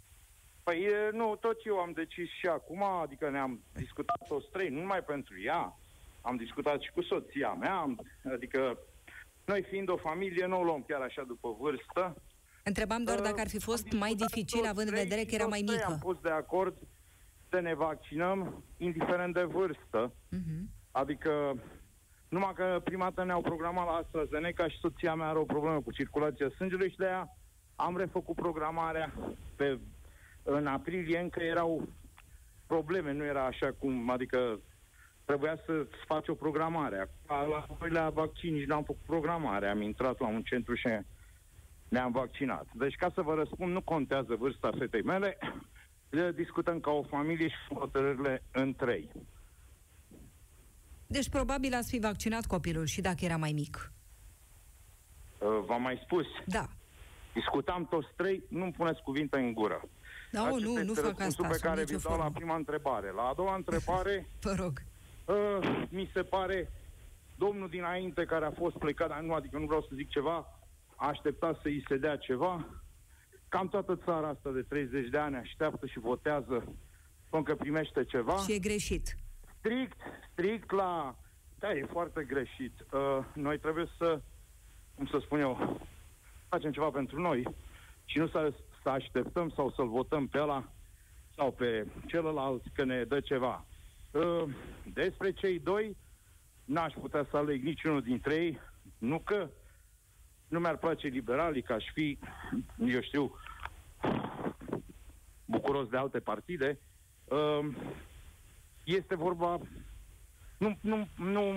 Păi 0.64 0.82
e, 0.82 1.10
nu, 1.12 1.36
tot 1.40 1.66
eu 1.66 1.76
am 1.78 1.92
decis 1.92 2.28
și 2.38 2.46
acum, 2.46 2.82
adică 2.82 3.30
ne-am 3.30 3.62
discutat 3.72 4.26
toți 4.28 4.50
trei, 4.52 4.68
nu 4.68 4.80
numai 4.80 5.02
pentru 5.04 5.34
ea, 5.42 5.78
am 6.20 6.36
discutat 6.36 6.80
și 6.80 6.90
cu 6.90 7.02
soția 7.02 7.52
mea, 7.52 7.76
am, 7.76 8.06
adică 8.32 8.78
noi 9.50 9.62
fiind 9.62 9.88
o 9.88 9.96
familie, 9.96 10.46
nu 10.46 10.60
o 10.60 10.64
luăm 10.64 10.84
chiar 10.88 11.00
așa 11.00 11.22
după 11.22 11.56
vârstă. 11.60 12.22
Întrebam 12.64 13.02
doar 13.04 13.18
Uh, 13.18 13.24
dacă 13.24 13.40
ar 13.40 13.48
fi 13.48 13.60
fost 13.60 13.86
am 13.92 13.98
mai 13.98 14.14
discutat 14.14 14.34
dificil, 14.34 14.58
toți 14.58 14.70
având 14.70 14.88
în 14.88 14.92
trei 14.94 15.02
vedere 15.04 15.20
și 15.20 15.26
că 15.26 15.34
era 15.34 15.44
toți 15.44 15.56
mai 15.56 15.62
trei 15.66 15.82
Am 15.82 15.92
mică. 15.92 16.04
fost 16.08 16.22
de 16.22 16.30
acord 16.30 16.74
să 17.50 17.60
ne 17.60 17.74
vaccinăm, 17.74 18.64
indiferent 18.76 19.34
de 19.34 19.42
vârstă. 19.42 20.12
Mhm. 20.28 20.68
Adică, 20.90 21.32
numai 22.28 22.52
că 22.54 22.80
prima 22.84 23.04
dată 23.04 23.24
ne-au 23.24 23.40
programat 23.40 23.86
la 23.86 23.92
AstraZeneca 23.92 24.68
și 24.68 24.78
soția 24.78 25.14
mea 25.14 25.28
are 25.28 25.38
o 25.38 25.52
problemă 25.54 25.80
cu 25.80 25.92
circulația 25.92 26.48
sângelui 26.56 26.90
și 26.90 26.96
de 26.96 27.06
aia 27.06 27.36
am 27.76 27.96
refăcut 27.96 28.34
programarea 28.36 29.12
pe, 29.56 29.78
în 30.42 30.66
aprilie, 30.66 31.18
încă 31.18 31.40
erau 31.42 31.88
probleme, 32.66 33.12
nu 33.12 33.24
era 33.24 33.44
așa 33.44 33.72
cum, 33.78 34.10
adică 34.10 34.60
trebuia 35.30 35.56
să 35.66 35.86
faci 36.06 36.28
o 36.28 36.34
programare. 36.34 36.98
Acum, 37.26 37.50
La 37.50 37.66
doilea 37.78 38.08
vaccin 38.08 38.52
nici 38.54 38.66
n-am 38.66 38.82
făcut 38.84 39.02
programare, 39.06 39.68
am 39.68 39.82
intrat 39.82 40.20
la 40.20 40.26
un 40.26 40.42
centru 40.42 40.74
și 40.74 40.88
ne-am 41.88 42.12
vaccinat. 42.12 42.66
Deci, 42.74 42.94
ca 42.94 43.10
să 43.14 43.22
vă 43.22 43.34
răspund, 43.34 43.72
nu 43.72 43.80
contează 43.80 44.34
vârsta 44.34 44.70
fetei 44.78 45.02
mele, 45.02 45.38
le 46.18 46.32
discutăm 46.32 46.80
ca 46.80 46.90
o 46.90 47.02
familie 47.02 47.48
și 47.48 47.74
hotărârile 47.74 48.42
în 48.52 48.74
trei. 48.74 49.10
Deci 51.06 51.28
probabil 51.28 51.74
ați 51.74 51.90
fi 51.90 51.98
vaccinat 51.98 52.46
copilul 52.46 52.84
și 52.86 53.00
dacă 53.00 53.24
era 53.24 53.36
mai 53.36 53.52
mic. 53.52 53.92
Uh, 55.38 55.48
V-am 55.66 55.82
mai 55.82 56.00
spus, 56.04 56.26
Da. 56.46 56.66
discutam 57.34 57.86
toți 57.86 58.08
trei, 58.16 58.42
nu-mi 58.48 58.72
puneți 58.72 59.02
cuvinte 59.02 59.36
în 59.38 59.52
gură. 59.52 59.80
Da, 60.32 60.42
o, 60.42 60.44
Acesta 60.44 60.64
nu, 60.66 60.72
nu 60.72 60.80
este 60.80 61.00
fac 61.00 61.18
răspunsul 61.18 61.44
asta, 61.44 61.48
pe 61.48 61.54
sub 61.54 61.62
care 61.66 61.80
nicio 61.80 61.96
vi 61.96 62.02
dau 62.02 62.12
la 62.16 62.22
formă. 62.22 62.36
prima 62.38 62.54
întrebare. 62.56 63.10
La 63.10 63.22
a 63.22 63.34
doua 63.34 63.54
întrebare, 63.54 64.26
Vă 64.48 64.54
rog. 64.58 64.82
Uh, 65.30 65.82
mi 65.88 66.10
se 66.14 66.22
pare, 66.22 66.70
domnul 67.36 67.68
dinainte 67.68 68.24
care 68.24 68.44
a 68.44 68.50
fost 68.50 68.76
plecat, 68.76 69.08
dar 69.08 69.20
nu, 69.20 69.34
adică 69.34 69.58
nu 69.58 69.66
vreau 69.66 69.80
să 69.80 69.88
zic 69.94 70.08
ceva, 70.08 70.58
a 70.96 71.06
așteptat 71.08 71.54
să 71.54 71.68
îi 71.68 71.84
se 71.88 71.96
dea 71.96 72.16
ceva. 72.16 72.66
Cam 73.48 73.68
toată 73.68 74.00
țara 74.04 74.28
asta 74.28 74.50
de 74.50 74.62
30 74.62 75.08
de 75.08 75.18
ani 75.18 75.36
așteaptă 75.36 75.86
și 75.86 75.98
votează 75.98 76.64
până 77.30 77.42
că 77.42 77.54
primește 77.54 78.04
ceva. 78.04 78.36
Și 78.36 78.52
e 78.52 78.58
greșit. 78.58 79.16
strict, 79.58 80.00
strict 80.32 80.70
la... 80.70 81.16
Da, 81.58 81.72
e 81.72 81.86
foarte 81.90 82.24
greșit. 82.24 82.72
Uh, 82.92 83.24
noi 83.34 83.58
trebuie 83.58 83.88
să, 83.98 84.20
cum 84.94 85.06
să 85.06 85.18
spun 85.20 85.40
eu, 85.40 85.80
facem 86.48 86.72
ceva 86.72 86.90
pentru 86.90 87.20
noi 87.20 87.42
și 88.04 88.18
nu 88.18 88.28
să, 88.28 88.52
să 88.82 88.88
așteptăm 88.88 89.50
sau 89.50 89.70
să-l 89.70 89.88
votăm 89.88 90.26
pe 90.26 90.40
ăla 90.40 90.68
sau 91.36 91.52
pe 91.52 91.86
celălalt 92.06 92.62
că 92.74 92.84
ne 92.84 93.04
dă 93.04 93.20
ceva. 93.20 93.64
Uh, 94.10 94.42
despre 94.92 95.32
cei 95.32 95.58
doi, 95.58 95.96
n-aș 96.64 96.92
putea 96.92 97.26
să 97.30 97.36
aleg 97.36 97.62
niciunul 97.62 98.02
dintre 98.02 98.34
ei, 98.34 98.58
nu 98.98 99.18
că 99.18 99.50
nu 100.48 100.58
mi-ar 100.58 100.76
place 100.76 101.06
liberalii, 101.06 101.62
că 101.62 101.72
aș 101.72 101.84
fi, 101.92 102.18
eu 102.86 103.00
știu, 103.00 103.34
bucuros 105.44 105.88
de 105.88 105.96
alte 105.96 106.20
partide, 106.20 106.78
uh, 107.24 107.74
este 108.84 109.14
vorba 109.14 109.60
nu, 110.58 110.76
nu, 110.80 111.08
nu, 111.16 111.52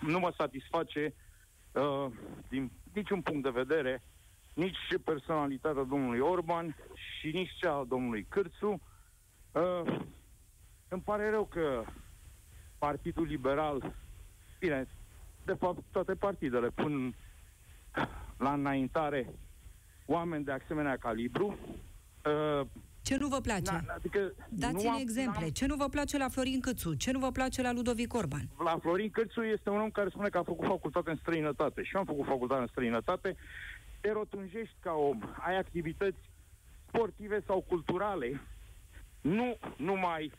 nu 0.00 0.18
mă 0.18 0.32
satisface 0.36 1.14
uh, 1.72 2.06
din 2.48 2.70
niciun 2.92 3.22
punct 3.22 3.42
de 3.42 3.50
vedere 3.50 4.02
nici 4.54 4.78
personalitatea 5.04 5.82
domnului 5.82 6.18
Orban 6.18 6.76
și 6.94 7.30
nici 7.30 7.50
cea 7.60 7.72
a 7.72 7.84
domnului 7.84 8.26
Cârțu. 8.28 8.80
Uh, 10.88 10.94
îmi 10.94 11.02
pare 11.02 11.30
rău 11.30 11.44
că 11.44 11.84
Partidul 12.78 13.26
Liberal, 13.26 13.94
bine, 14.58 14.86
de 15.44 15.52
fapt 15.52 15.82
toate 15.90 16.14
partidele 16.14 16.68
pun 16.68 17.14
la 18.38 18.52
înaintare 18.52 19.34
oameni 20.06 20.44
de 20.44 20.52
asemenea 20.52 20.96
calibru. 20.96 21.46
Uh, 22.24 22.66
Ce 23.02 23.16
nu 23.16 23.28
vă 23.28 23.40
place? 23.40 23.70
na, 23.72 23.94
adică 23.94 24.18
nu 24.48 24.58
Dați-ne 24.58 24.90
am- 24.90 24.98
exemple. 25.00 25.40
n-am- 25.40 25.50
Ce 25.50 25.66
nu 25.66 25.74
vă 25.76 25.88
place 25.88 26.18
la 26.18 26.28
Florin 26.28 26.60
Câțu? 26.60 26.94
Ce 26.94 27.10
nu 27.12 27.18
vă 27.18 27.30
place 27.30 27.62
la 27.62 27.72
Ludovic 27.72 28.14
Orban? 28.14 28.48
la 28.64 28.78
Florin 28.80 29.10
Cârțu 29.10 29.42
este 29.42 29.70
un 29.70 29.80
om 29.80 29.90
care 29.90 30.08
spune 30.08 30.28
că 30.28 30.38
a 30.38 30.42
făcut 30.42 30.66
facultate 30.66 31.10
în 31.10 31.16
străinătate. 31.16 31.82
Și 31.82 31.94
eu 31.94 32.00
am 32.00 32.06
făcut 32.06 32.26
facultate 32.26 32.60
în 32.60 32.66
străinătate. 32.66 33.36
Te 34.00 34.10
rotunjești 34.12 34.74
ca 34.80 34.92
om, 34.92 35.20
ai 35.38 35.56
activități 35.58 36.18
sportive 36.88 37.42
sau 37.46 37.60
culturale, 37.68 38.40
nu 39.20 39.56
numai 39.76 40.32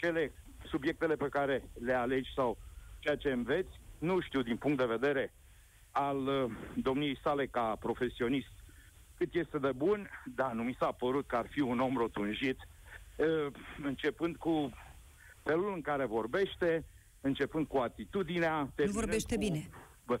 cele 0.00 0.32
subiectele 0.64 1.16
pe 1.16 1.28
care 1.28 1.62
le 1.80 1.92
alegi 1.92 2.32
sau 2.34 2.58
ceea 2.98 3.16
ce 3.16 3.30
înveți, 3.30 3.80
nu 3.98 4.20
știu 4.20 4.42
din 4.42 4.56
punct 4.56 4.78
de 4.78 4.84
vedere 4.96 5.32
al 5.90 6.26
uh, 6.26 6.50
domniei 6.74 7.18
sale 7.22 7.46
ca 7.46 7.76
profesionist 7.80 8.52
cât 9.16 9.34
este 9.34 9.58
de 9.58 9.72
bun, 9.72 10.10
da, 10.34 10.52
nu 10.52 10.62
mi 10.62 10.76
s-a 10.78 10.92
părut 10.92 11.26
că 11.26 11.36
ar 11.36 11.46
fi 11.50 11.60
un 11.60 11.80
om 11.80 11.96
rotunjit, 11.96 12.58
uh, 13.16 13.46
începând 13.82 14.36
cu 14.36 14.72
felul 15.42 15.72
în 15.74 15.80
care 15.80 16.04
vorbește, 16.04 16.84
începând 17.20 17.66
cu 17.66 17.76
atitudinea... 17.76 18.72
Nu 18.76 18.90
vorbește 18.90 19.34
cu... 19.34 19.40
bine. 19.40 19.68
Bă, 20.06 20.20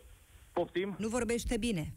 poftim? 0.52 0.94
Nu 0.98 1.08
vorbește 1.08 1.56
bine. 1.56 1.94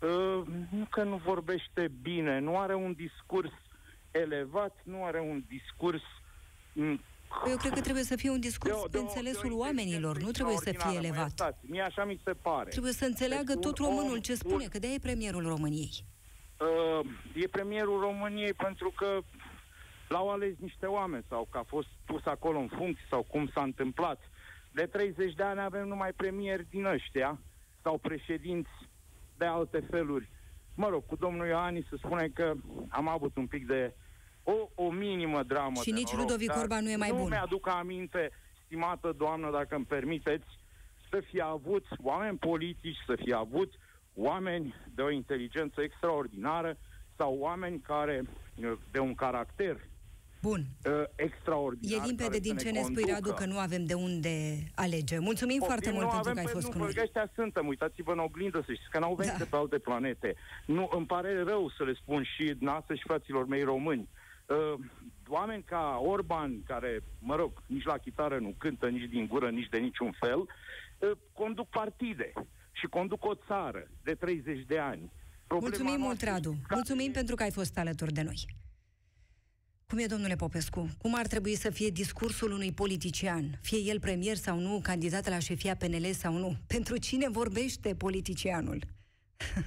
Uh, 0.00 0.46
nu 0.70 0.86
că 0.90 1.02
nu 1.02 1.16
vorbește 1.16 1.88
bine, 2.02 2.38
nu 2.38 2.58
are 2.58 2.74
un 2.74 2.92
discurs 2.92 3.52
elevat, 4.10 4.80
nu 4.84 5.04
are 5.04 5.20
un 5.20 5.44
discurs... 5.48 6.02
Mm, 6.72 7.00
eu 7.46 7.56
cred 7.56 7.72
că 7.72 7.80
trebuie 7.80 8.04
să 8.04 8.16
fie 8.16 8.30
un 8.30 8.40
discurs 8.40 8.74
de, 8.74 8.80
de, 8.90 8.96
pe 8.96 8.98
înțelesul 8.98 9.52
oamenilor, 9.52 10.18
nu 10.18 10.30
trebuie 10.30 10.56
să 10.56 10.72
fie 10.76 10.96
elevat. 10.96 11.30
Stați, 11.30 11.58
mie 11.60 11.80
așa 11.80 12.04
mi 12.04 12.20
se 12.24 12.32
pare. 12.32 12.70
Trebuie 12.70 12.92
să 12.92 13.04
înțeleagă 13.04 13.52
deci 13.52 13.62
tot 13.62 13.76
românul 13.76 14.18
ce 14.18 14.34
spune, 14.34 14.64
că 14.64 14.78
de-aia 14.78 14.94
e 14.94 14.98
premierul 14.98 15.46
României. 15.48 15.90
Uh, 16.60 17.06
e 17.34 17.46
premierul 17.46 18.00
României 18.00 18.52
pentru 18.52 18.92
că 18.96 19.18
l-au 20.08 20.30
ales 20.30 20.54
niște 20.58 20.86
oameni 20.86 21.24
sau 21.28 21.48
că 21.50 21.58
a 21.58 21.62
fost 21.62 21.88
pus 22.04 22.24
acolo 22.24 22.58
în 22.58 22.68
funcție 22.68 23.06
sau 23.10 23.22
cum 23.22 23.50
s-a 23.54 23.62
întâmplat. 23.62 24.20
De 24.72 24.86
30 24.86 25.34
de 25.34 25.42
ani 25.42 25.60
avem 25.60 25.88
numai 25.88 26.12
premieri 26.12 26.66
din 26.70 26.84
ăștia 26.84 27.38
sau 27.82 27.98
președinți 27.98 28.70
de 29.36 29.44
alte 29.44 29.80
feluri. 29.90 30.28
Mă 30.74 30.88
rog, 30.88 31.06
cu 31.06 31.16
domnul 31.16 31.46
Ioani 31.46 31.86
se 31.90 31.96
spune 31.96 32.28
că 32.28 32.52
am 32.88 33.08
avut 33.08 33.36
un 33.36 33.46
pic 33.46 33.66
de 33.66 33.94
o, 34.42 34.68
o 34.74 34.90
minimă 34.90 35.42
dramă 35.42 35.80
Și 35.82 35.90
de 35.90 35.96
nici 35.96 36.10
noroc, 36.10 36.28
Ludovic 36.28 36.56
Orban 36.56 36.84
nu 36.84 36.90
e 36.90 36.96
mai 36.96 37.08
nu 37.08 37.14
bun. 37.14 37.22
Nu 37.22 37.28
mi-aduc 37.28 37.68
aminte, 37.68 38.30
stimată 38.64 39.14
doamnă, 39.16 39.50
dacă 39.50 39.74
îmi 39.74 39.84
permiteți, 39.84 40.46
să 41.10 41.22
fie 41.30 41.42
avut 41.42 41.86
oameni 42.02 42.38
politici, 42.38 42.98
să 43.06 43.14
fie 43.22 43.34
avut 43.34 43.72
oameni 44.14 44.74
de 44.94 45.02
o 45.02 45.10
inteligență 45.10 45.82
extraordinară 45.82 46.76
sau 47.16 47.36
oameni 47.38 47.80
care 47.80 48.22
de 48.90 48.98
un 48.98 49.14
caracter 49.14 49.88
Bun. 50.42 50.64
Uh, 50.84 50.92
extraordinar. 51.14 52.00
E 52.00 52.06
limpede 52.06 52.38
din 52.38 52.56
ce 52.56 52.70
ne 52.70 52.82
spui, 52.82 53.04
Radu, 53.10 53.32
că 53.32 53.44
nu 53.44 53.58
avem 53.58 53.84
de 53.84 53.94
unde 53.94 54.58
alege. 54.74 55.18
Mulțumim 55.18 55.56
Optim, 55.60 55.68
foarte 55.68 55.90
mult 55.90 56.10
pentru 56.10 56.32
că 56.32 56.38
ai 56.38 56.46
fost 56.46 56.68
cu 56.70 56.78
noi. 56.78 56.92
Nu, 56.94 57.02
ăștia 57.02 57.30
suntem, 57.34 57.66
uitați-vă 57.66 58.12
în 58.12 58.18
oglindă, 58.18 58.62
să 58.66 58.72
știți 58.72 58.90
că 58.90 58.98
n-au 58.98 59.14
venit 59.14 59.32
da. 59.32 59.38
de 59.38 59.44
pe 59.44 59.56
alte 59.56 59.78
planete. 59.78 60.34
Nu, 60.66 60.88
îmi 60.96 61.06
pare 61.06 61.42
rău 61.42 61.70
să 61.76 61.84
le 61.84 61.94
spun 61.94 62.22
și 62.22 62.54
noastră 62.58 62.94
și 62.94 63.02
fraților 63.06 63.46
mei 63.46 63.62
români. 63.62 64.08
Uh, 64.50 64.80
oameni 65.28 65.62
ca 65.62 65.98
Orban, 66.02 66.62
care, 66.62 67.02
mă 67.18 67.36
rog, 67.36 67.62
nici 67.66 67.84
la 67.84 67.98
chitară 67.98 68.38
nu 68.38 68.54
cântă, 68.58 68.88
nici 68.88 69.10
din 69.10 69.26
gură, 69.26 69.50
nici 69.50 69.68
de 69.68 69.78
niciun 69.78 70.12
fel, 70.20 70.38
uh, 70.40 71.10
conduc 71.32 71.68
partide 71.68 72.32
și 72.72 72.86
conduc 72.86 73.24
o 73.24 73.34
țară 73.34 73.90
de 74.02 74.14
30 74.14 74.66
de 74.66 74.78
ani. 74.78 75.12
Problema 75.46 75.76
Mulțumim 75.76 76.00
mult, 76.00 76.22
Radu. 76.22 76.54
Mulțumim 76.70 77.12
pentru 77.12 77.34
că 77.34 77.42
ai 77.42 77.50
fost 77.50 77.78
alături 77.78 78.12
de 78.12 78.22
noi. 78.22 78.46
Cum 79.86 79.98
e, 79.98 80.06
domnule 80.06 80.36
Popescu? 80.36 80.88
Cum 80.98 81.14
ar 81.14 81.26
trebui 81.26 81.54
să 81.56 81.70
fie 81.70 81.88
discursul 81.88 82.52
unui 82.52 82.72
politician? 82.72 83.58
Fie 83.62 83.78
el 83.78 84.00
premier 84.00 84.36
sau 84.36 84.58
nu, 84.58 84.80
candidat 84.82 85.28
la 85.28 85.38
șefia 85.38 85.76
PNL 85.76 86.12
sau 86.12 86.38
nu? 86.38 86.56
Pentru 86.66 86.96
cine 86.96 87.28
vorbește 87.28 87.94
politicianul? 87.94 88.82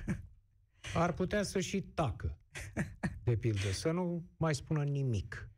Ar 0.93 1.13
putea 1.13 1.43
să 1.43 1.59
și 1.59 1.81
tacă, 1.81 2.37
de 3.23 3.37
pildă, 3.37 3.71
să 3.71 3.91
nu 3.91 4.23
mai 4.37 4.55
spună 4.55 4.83
nimic. 4.83 5.49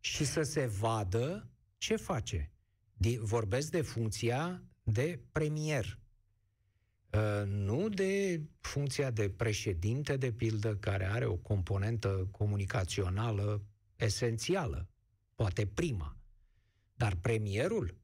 Și 0.00 0.24
să 0.24 0.42
se 0.42 0.66
vadă 0.66 1.50
ce 1.76 1.96
face. 1.96 2.52
Vorbesc 3.20 3.70
de 3.70 3.80
funcția 3.80 4.62
de 4.82 5.20
premier. 5.32 5.98
Uh, 7.10 7.46
nu 7.46 7.88
de 7.88 8.42
funcția 8.60 9.10
de 9.10 9.30
președinte, 9.30 10.16
de 10.16 10.32
pildă, 10.32 10.76
care 10.76 11.04
are 11.04 11.24
o 11.24 11.36
componentă 11.36 12.28
comunicațională 12.30 13.62
esențială, 13.96 14.88
poate 15.34 15.66
prima. 15.66 16.16
Dar 16.94 17.14
premierul, 17.14 17.96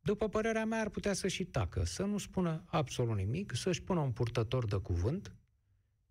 după 0.00 0.28
părerea 0.28 0.64
mea, 0.64 0.80
ar 0.80 0.88
putea 0.88 1.12
să 1.12 1.28
și 1.28 1.44
tacă, 1.44 1.84
să 1.84 2.02
nu 2.02 2.18
spună 2.18 2.64
absolut 2.66 3.16
nimic, 3.16 3.54
să-și 3.54 3.82
pună 3.82 4.00
un 4.00 4.12
purtător 4.12 4.64
de 4.64 4.76
cuvânt, 4.76 5.36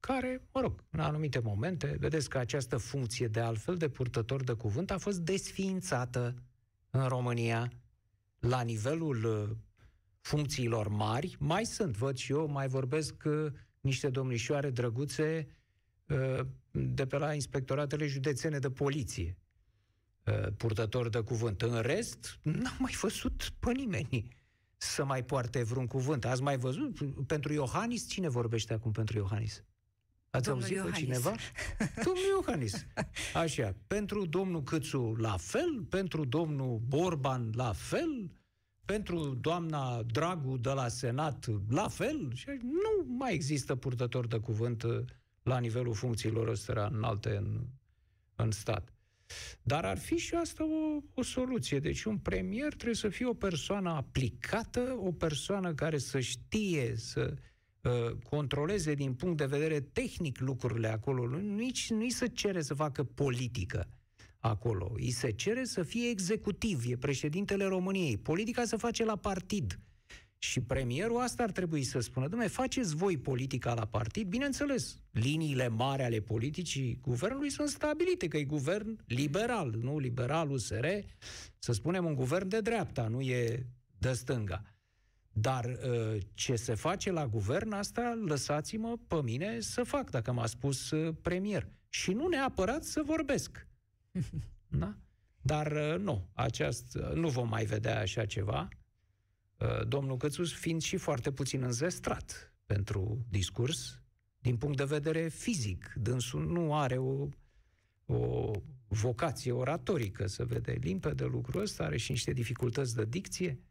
care, 0.02 0.42
mă 0.54 0.62
rog, 0.62 0.84
în 0.90 1.00
anumite 1.00 1.40
momente, 1.40 1.98
vedeți 2.00 2.30
că 2.30 2.38
această 2.38 2.78
funcție 2.78 3.28
de 3.28 3.40
altfel 3.40 3.78
de 3.78 3.90
purtător 3.90 4.44
de 4.44 4.54
cuvânt 4.54 4.92
a 4.92 4.98
fost 4.98 5.20
desființată 5.20 6.36
în 6.90 7.08
România 7.08 7.72
la 8.40 8.62
nivelul 8.62 9.24
uh, 9.24 9.58
funcțiilor 10.22 10.88
mari. 10.88 11.36
Mai 11.40 11.66
sunt, 11.66 11.98
văd 11.98 12.18
și 12.18 12.32
eu, 12.32 12.48
mai 12.48 12.68
vorbesc 12.68 13.24
uh, 13.26 13.52
niște 13.82 14.10
domnișoare 14.10 14.70
drăguțe 14.70 15.48
uh, 16.08 16.40
de 16.72 17.06
pe 17.06 17.18
la 17.18 17.34
inspectoratele 17.34 18.06
județene 18.08 18.60
de 18.60 18.70
poliție, 18.70 19.38
uh, 20.26 20.54
purtător 20.58 21.10
de 21.10 21.20
cuvânt. 21.20 21.62
În 21.62 21.82
rest, 21.82 22.40
n-am 22.42 22.78
mai 22.80 22.94
văzut 23.02 23.50
pe 23.60 23.72
nimeni 23.72 24.28
să 24.78 25.06
mai 25.06 25.24
poarte 25.24 25.64
vreun 25.64 25.88
cuvânt. 25.88 26.26
Ați 26.26 26.42
mai 26.42 26.58
văzut? 26.58 26.98
Pentru 27.26 27.54
Iohannis, 27.54 28.08
cine 28.08 28.30
vorbește 28.30 28.74
acum 28.74 28.92
pentru 28.92 29.18
Iohannis? 29.18 29.64
Ați 30.32 30.48
domnul 30.48 30.64
auzit 30.64 30.78
Iohannis. 30.78 31.00
pe 31.00 31.06
cineva? 31.06 31.36
domnul 32.06 32.24
Iohannis. 32.38 32.86
Așa. 33.34 33.76
Pentru 33.88 34.26
domnul 34.26 34.64
Câțu 34.64 35.16
la 35.18 35.38
fel, 35.38 35.86
pentru 35.90 36.26
domnul 36.26 36.82
Borban 36.88 37.52
la 37.56 37.74
fel, 37.74 38.32
pentru 38.86 39.34
doamna 39.42 40.04
Dragu 40.04 40.58
de 40.58 40.70
la 40.70 40.88
Senat 40.88 41.46
la 41.70 41.88
fel. 41.88 42.32
Și 42.34 42.48
nu 42.62 43.16
mai 43.18 43.34
există 43.34 43.76
purtător 43.76 44.28
de 44.28 44.38
cuvânt 44.38 44.84
uh, 44.84 45.04
la 45.44 45.60
nivelul 45.60 45.94
funcțiilor 45.94 46.48
ăstora 46.48 46.90
înalte 46.94 47.36
în, 47.36 47.66
în 48.36 48.52
stat. 48.52 48.94
Dar 49.62 49.86
ar 49.86 49.98
fi 49.98 50.18
și 50.18 50.36
asta 50.36 50.64
o, 50.64 51.02
o 51.14 51.24
soluție. 51.24 51.80
Deci 51.80 52.04
un 52.04 52.18
premier 52.18 52.74
trebuie 52.74 52.96
să 52.96 53.10
fie 53.10 53.26
o 53.26 53.34
persoană 53.34 53.90
aplicată, 53.90 54.96
o 55.00 55.12
persoană 55.12 55.74
care 55.74 55.98
să 55.98 56.20
știe, 56.20 56.96
să 56.96 57.30
uh, 57.32 57.38
controleze 58.30 58.94
din 58.94 59.14
punct 59.14 59.38
de 59.38 59.46
vedere 59.46 59.80
tehnic 59.80 60.40
lucrurile 60.40 60.88
acolo. 60.88 61.38
Nici 61.38 61.90
nu-i 61.90 62.12
să 62.12 62.28
cere 62.28 62.62
să 62.62 62.74
facă 62.74 63.04
politică 63.04 63.90
acolo. 64.40 64.92
Îi 64.96 65.12
se 65.12 65.32
cere 65.32 65.64
să 65.64 65.84
fie 65.84 66.10
executiv, 66.10 66.84
e 66.88 66.98
președintele 66.98 67.66
României. 67.66 68.18
Politica 68.18 68.64
se 68.64 68.78
face 68.78 69.06
la 69.06 69.16
partid. 69.16 69.80
Și 70.38 70.62
premierul 70.62 71.22
asta 71.22 71.44
ar 71.44 71.52
trebui 71.52 71.84
să 71.84 72.00
spună, 72.00 72.28
dumne, 72.28 72.48
faceți 72.48 72.96
voi 72.96 73.18
politica 73.18 73.74
la 73.74 73.86
partid, 73.86 74.28
bineînțeles, 74.28 75.02
liniile 75.12 75.68
mari 75.68 76.04
ale 76.04 76.20
politicii 76.20 77.00
guvernului 77.02 77.50
sunt 77.50 77.70
stabilite, 77.70 78.28
că 78.28 78.38
e 78.38 78.44
guvern 78.44 79.00
liberal, 79.06 79.76
nu 79.82 80.00
liberal 80.00 80.50
USR, 80.50 80.86
să 81.60 81.72
spunem 81.72 82.06
un 82.06 82.16
guvern 82.16 82.48
de 82.48 82.62
dreapta, 82.62 83.08
nu 83.08 83.22
e 83.22 83.66
de 83.98 84.12
stânga. 84.12 84.62
Dar 85.34 85.66
uh, 85.66 86.18
ce 86.34 86.56
se 86.56 86.74
face 86.74 87.12
la 87.12 87.28
guvern, 87.28 87.72
asta 87.72 88.22
lăsați-mă 88.26 88.98
pe 89.08 89.22
mine 89.22 89.60
să 89.60 89.84
fac, 89.84 90.10
dacă 90.10 90.32
m-a 90.32 90.46
spus 90.46 90.92
uh, 90.92 91.16
premier. 91.22 91.68
Și 91.90 92.12
nu 92.12 92.28
neapărat 92.28 92.84
să 92.84 93.02
vorbesc. 93.06 93.68
da? 94.80 94.98
Dar 95.42 95.72
uh, 95.72 96.00
nu, 96.00 96.30
aceast, 96.34 96.98
nu 97.14 97.30
vom 97.30 97.48
mai 97.48 97.66
vedea 97.66 98.00
așa 98.00 98.26
ceva. 98.26 98.68
Uh, 99.58 99.88
domnul 99.88 100.18
Cățus 100.18 100.54
fiind 100.54 100.82
și 100.82 100.98
foarte 100.98 101.32
puțin 101.32 101.64
înzestrat 101.64 102.54
pentru 102.66 103.26
discurs, 103.30 104.02
din 104.40 104.58
punct 104.58 104.78
de 104.78 104.84
vedere 104.84 105.28
fizic. 105.28 105.94
Dânsul 105.96 106.52
nu 106.52 106.76
are 106.76 106.98
o, 106.98 107.28
o 108.06 108.52
vocație 108.88 109.52
oratorică, 109.52 110.28
să 110.28 110.46
vede 110.46 110.72
limpede 110.72 111.24
lucrul 111.24 111.62
ăsta, 111.62 111.84
are 111.84 111.98
și 111.98 112.12
niște 112.12 112.34
dificultăți 112.34 112.96
de 112.96 113.06
dicție, 113.06 113.60
uh, 113.60 113.71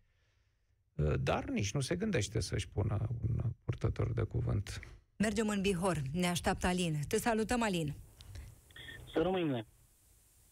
dar 1.20 1.44
nici 1.44 1.72
nu 1.72 1.80
se 1.80 1.96
gândește 1.96 2.40
să-și 2.40 2.68
pună 2.68 3.08
un 3.28 3.36
purtător 3.64 4.12
de 4.12 4.22
cuvânt. 4.22 4.80
Mergem 5.16 5.48
în 5.48 5.60
Bihor. 5.60 6.02
Ne 6.12 6.26
așteaptă 6.26 6.66
Alin. 6.66 6.94
Te 7.08 7.18
salutăm, 7.18 7.62
Alin. 7.62 7.94
Să 9.12 9.20
rămâne. 9.22 9.66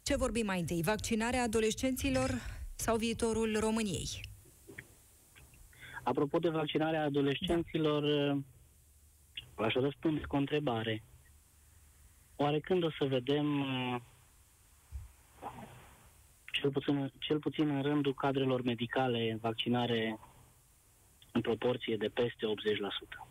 Ce 0.02 0.16
vorbim 0.16 0.46
mai 0.46 0.61
întâi? 0.61 0.82
Vaccinarea 0.82 1.42
adolescenților 1.42 2.30
sau 2.74 2.96
viitorul 2.96 3.56
României? 3.61 4.08
Apropo 6.02 6.38
de 6.38 6.48
vaccinarea 6.48 7.04
adolescenților, 7.04 8.02
da. 9.56 9.64
aș 9.64 9.74
răspunde 9.74 10.20
cu 10.20 10.37
o 10.37 10.38
întrebare. 10.38 11.02
Oare 12.37 12.61
când 12.61 12.82
o 12.82 12.90
să 12.90 13.04
vedem, 13.04 13.46
cel 16.44 16.70
puțin, 16.70 17.12
cel 17.18 17.38
puțin 17.38 17.68
în 17.68 17.82
rândul 17.82 18.14
cadrelor 18.14 18.62
medicale, 18.62 19.38
vaccinare 19.40 20.18
în 21.32 21.40
proporție 21.40 21.96
de 21.96 22.08
peste 22.08 22.46
80%? 22.46 23.28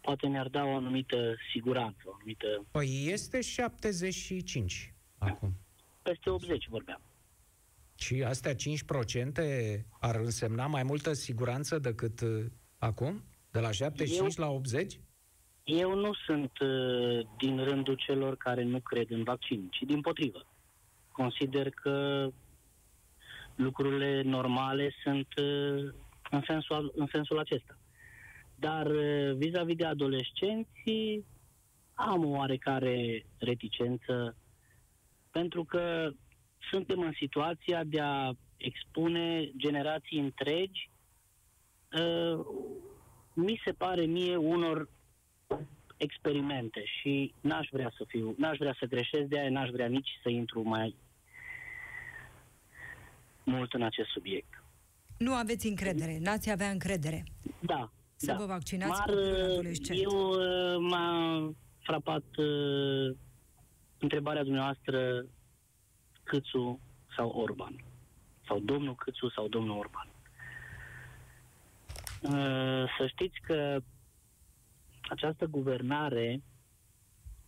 Poate 0.00 0.26
ne-ar 0.26 0.48
da 0.48 0.64
o 0.64 0.74
anumită 0.74 1.34
siguranță, 1.52 2.02
o 2.04 2.12
anumită... 2.14 2.64
Păi 2.70 3.06
este 3.06 3.40
75 3.40 4.94
acum. 5.18 5.52
Peste 6.02 6.30
80 6.30 6.68
vorbeam. 6.68 7.02
Și 7.98 8.22
astea 8.22 8.54
5% 8.54 8.56
ar 10.00 10.14
însemna 10.14 10.66
mai 10.66 10.82
multă 10.82 11.12
siguranță 11.12 11.78
decât 11.78 12.20
uh, 12.20 12.44
acum? 12.78 13.24
De 13.50 13.60
la 13.60 13.70
75 13.70 14.36
Eu... 14.36 14.44
la 14.46 14.52
80? 14.52 15.00
Eu 15.64 15.94
nu 15.94 16.14
sunt 16.26 16.58
uh, 16.58 17.26
din 17.38 17.64
rândul 17.64 17.94
celor 17.94 18.36
care 18.36 18.62
nu 18.62 18.80
cred 18.80 19.10
în 19.10 19.22
vaccin, 19.22 19.68
ci 19.70 19.82
din 19.86 20.00
potrivă. 20.00 20.46
Consider 21.12 21.70
că 21.70 22.28
lucrurile 23.54 24.22
normale 24.22 24.94
sunt 25.02 25.26
uh, 25.36 25.94
în 26.32 26.42
sensul, 26.46 26.92
în 26.96 27.06
sensul 27.06 27.38
acesta. 27.38 27.78
Dar 28.54 28.86
uh, 28.86 29.34
vis-a-vis 29.36 29.76
de 29.76 29.84
adolescenți, 29.84 31.24
am 31.94 32.24
o 32.24 32.28
oarecare 32.28 33.26
reticență 33.38 34.36
pentru 35.30 35.64
că 35.64 36.10
suntem 36.70 37.00
în 37.00 37.12
situația 37.12 37.84
de 37.84 38.00
a 38.00 38.32
expune 38.56 39.50
generații 39.56 40.18
întregi 40.18 40.90
uh, 41.92 42.46
mi 43.34 43.60
se 43.64 43.72
pare 43.72 44.04
mie 44.04 44.36
unor 44.36 44.88
experimente 45.96 46.82
și 46.84 47.34
n-aș 47.40 47.68
vrea 47.70 47.92
să 47.96 48.04
fiu, 48.06 48.34
n-aș 48.38 48.58
vrea 48.58 48.76
să 48.78 48.86
greșesc, 48.86 49.24
de 49.28 49.38
aia 49.38 49.50
n-aș 49.50 49.68
vrea 49.68 49.86
nici 49.86 50.18
să 50.22 50.28
intru 50.28 50.62
mai 50.62 50.96
mult 53.44 53.72
în 53.72 53.82
acest 53.82 54.08
subiect. 54.08 54.61
Nu 55.22 55.34
aveți 55.34 55.66
încredere, 55.66 56.18
n-ați 56.20 56.50
avea 56.50 56.70
încredere. 56.70 57.24
Da. 57.60 57.90
Să 58.16 58.26
da. 58.26 58.36
vă 58.36 58.44
vaccinați 58.44 58.90
Mar, 58.90 59.08
copilul 59.08 59.50
adolescent. 59.50 60.00
Eu 60.00 60.30
uh, 60.30 60.76
m-a 60.90 61.50
frapat 61.78 62.24
uh, 62.36 63.16
întrebarea 63.98 64.42
dumneavoastră 64.42 65.24
Câțu 66.22 66.80
sau 67.16 67.28
Orban. 67.28 67.84
Sau 68.46 68.58
domnul 68.58 68.94
Câțu 68.94 69.28
sau 69.28 69.48
domnul 69.48 69.78
Orban. 69.78 70.08
Uh, 72.20 72.84
să 72.98 73.06
știți 73.06 73.40
că 73.40 73.80
această 75.02 75.46
guvernare 75.46 76.42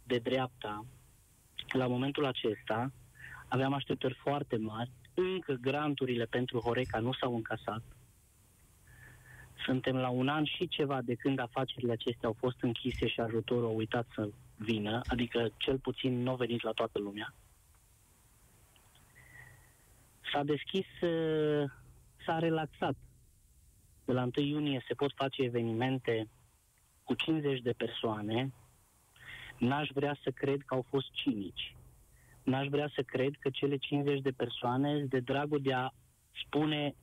de 0.05 0.19
dreapta, 0.19 0.85
la 1.73 1.87
momentul 1.87 2.25
acesta, 2.25 2.93
aveam 3.49 3.73
așteptări 3.73 4.19
foarte 4.23 4.57
mari, 4.57 4.91
încă 5.15 5.53
granturile 5.53 6.25
pentru 6.25 6.59
Horeca 6.59 6.99
nu 6.99 7.13
s-au 7.13 7.35
încasat. 7.35 7.83
Suntem 9.65 9.97
la 9.97 10.09
un 10.09 10.29
an 10.29 10.45
și 10.45 10.69
ceva 10.69 11.03
de 11.03 11.15
când 11.15 11.39
afacerile 11.39 11.93
acestea 11.93 12.29
au 12.29 12.37
fost 12.39 12.63
închise 12.63 13.07
și 13.07 13.21
ajutorul 13.21 13.65
a 13.65 13.69
uitat 13.69 14.07
să 14.15 14.29
vină, 14.57 15.01
adică 15.07 15.49
cel 15.57 15.79
puțin 15.79 16.23
nu 16.23 16.31
a 16.31 16.35
venit 16.35 16.63
la 16.63 16.73
toată 16.73 16.99
lumea. 16.99 17.35
S-a 20.33 20.43
deschis, 20.43 20.87
uh, 21.01 21.71
s-a 22.25 22.39
relaxat. 22.39 22.95
De 24.05 24.13
la 24.13 24.29
1 24.37 24.47
iunie 24.47 24.85
se 24.89 24.95
pot 24.95 25.13
face 25.15 25.43
evenimente 25.43 26.29
cu 27.05 27.15
50 27.15 27.61
de 27.61 27.73
persoane. 27.73 28.53
N-aș 29.59 29.89
vrea 29.95 30.17
să 30.23 30.31
cred 30.31 30.63
că 30.67 30.75
au 30.75 30.87
fost 30.89 31.11
cinici. 31.13 31.75
N-aș 32.45 32.67
vrea 32.67 32.91
să 32.95 33.03
cred 33.03 33.33
că 33.41 33.51
cele 33.51 33.77
50 33.77 34.21
de 34.21 34.31
persoane, 34.31 35.05
de 35.05 35.21
dragul 35.21 35.61
de 35.63 35.73
a 35.73 35.91
spune 36.47 36.95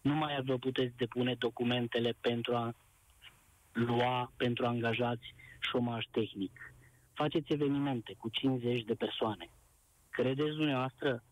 nu 0.00 0.14
mai 0.14 0.42
vă 0.42 0.56
puteți 0.58 0.96
depune 0.96 1.34
documentele 1.34 2.14
pentru 2.20 2.54
a 2.56 2.74
lua 3.72 4.32
pentru 4.36 4.66
angajați 4.66 5.34
șomaj 5.60 6.04
tehnic. 6.10 6.74
Faceți 7.14 7.52
evenimente 7.52 8.14
cu 8.18 8.28
50 8.28 8.82
de 8.84 8.94
persoane. 8.94 9.50
Credeți 10.10 10.56
dumneavoastră 10.56 11.24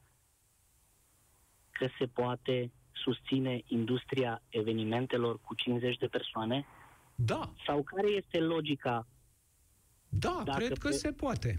că 1.71 1.89
se 1.99 2.07
poate 2.07 2.73
susține 2.93 3.61
industria 3.67 4.43
evenimentelor 4.49 5.41
cu 5.41 5.55
50 5.55 5.97
de 5.97 6.07
persoane? 6.07 6.67
Da, 7.15 7.53
Sau 7.67 7.83
care 7.83 8.09
este 8.09 8.39
logica? 8.41 9.07
da, 10.09 10.43
Dacă 10.45 10.65
cred 10.65 10.79
că 10.79 10.89
pe- 10.89 10.95
se 10.95 11.13
poate. 11.13 11.59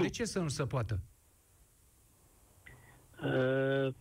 De 0.00 0.08
ce 0.08 0.24
să 0.24 0.38
nu 0.38 0.48
se 0.48 0.66
poată? 0.66 1.00
Uh, 3.22 3.94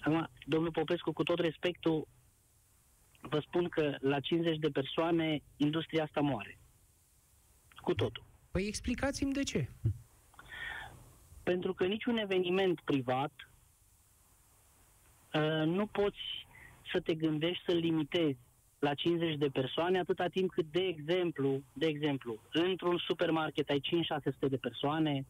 acum, 0.00 0.30
domnul 0.46 0.70
Popescu, 0.70 1.12
cu 1.12 1.22
tot 1.22 1.38
respectul, 1.38 2.08
vă 3.20 3.40
spun 3.40 3.68
că 3.68 3.96
la 4.00 4.20
50 4.20 4.58
de 4.58 4.68
persoane 4.68 5.42
industria 5.56 6.02
asta 6.02 6.20
moare. 6.20 6.58
Cu 7.76 7.94
totul. 7.94 8.24
Păi 8.50 8.66
explicați-mi 8.66 9.32
de 9.32 9.42
ce. 9.42 9.68
Pentru 11.42 11.74
că 11.74 11.86
niciun 11.86 12.16
eveniment 12.16 12.80
privat 12.80 13.32
uh, 15.32 15.62
nu 15.64 15.86
poți 15.86 16.18
să 16.92 17.00
te 17.00 17.14
gândești 17.14 17.64
să 17.64 17.72
limitezi 17.72 18.38
la 18.80 18.94
50 18.94 19.36
de 19.36 19.48
persoane 19.48 19.98
atâta 19.98 20.26
timp 20.26 20.50
cât, 20.50 20.66
de 20.72 20.80
exemplu, 20.80 21.62
de 21.72 21.86
exemplu, 21.86 22.40
într-un 22.52 22.98
supermarket 22.98 23.68
ai 23.68 23.80
5-600 23.80 24.48
de 24.48 24.56
persoane, 24.56 25.26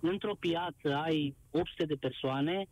într-o 0.00 0.34
piață 0.34 0.94
ai 0.94 1.34
800 1.50 1.84
de 1.84 1.94
persoane 1.94 2.66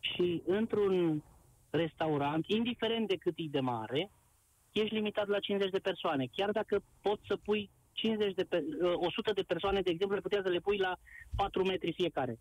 și 0.00 0.42
într-un 0.46 1.22
restaurant, 1.70 2.46
indiferent 2.46 3.08
de 3.08 3.16
cât 3.16 3.34
e 3.36 3.44
de 3.50 3.60
mare, 3.60 4.10
ești 4.72 4.94
limitat 4.94 5.28
la 5.28 5.38
50 5.38 5.70
de 5.70 5.78
persoane. 5.78 6.26
Chiar 6.32 6.50
dacă 6.50 6.82
poți 7.00 7.26
să 7.26 7.36
pui 7.36 7.70
50 7.92 8.34
de 8.34 8.44
pe, 8.44 8.64
uh, 8.82 8.92
100 8.94 9.32
de 9.32 9.42
persoane, 9.42 9.80
de 9.80 9.90
exemplu, 9.90 10.16
le 10.16 10.22
puteai 10.22 10.42
să 10.44 10.50
le 10.50 10.58
pui 10.58 10.76
la 10.76 10.96
4 11.36 11.64
metri 11.64 11.92
fiecare. 11.92 12.38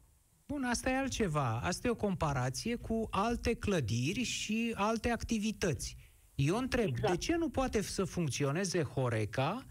Bun, 0.48 0.64
asta 0.64 0.90
e 0.90 0.98
altceva. 0.98 1.60
Asta 1.64 1.88
e 1.88 1.92
o 1.92 1.96
comparație 1.96 2.76
cu 2.76 3.08
alte 3.12 3.56
clădiri 3.56 4.24
și 4.24 4.74
alte 4.76 5.10
activități. 5.10 6.01
Eu 6.36 6.58
întreb, 6.58 6.88
Exact. 6.88 7.12
de 7.12 7.18
ce 7.18 7.36
nu 7.36 7.50
poate 7.50 7.82
să 7.82 8.04
funcționeze 8.04 8.84
Horeca 8.84 9.66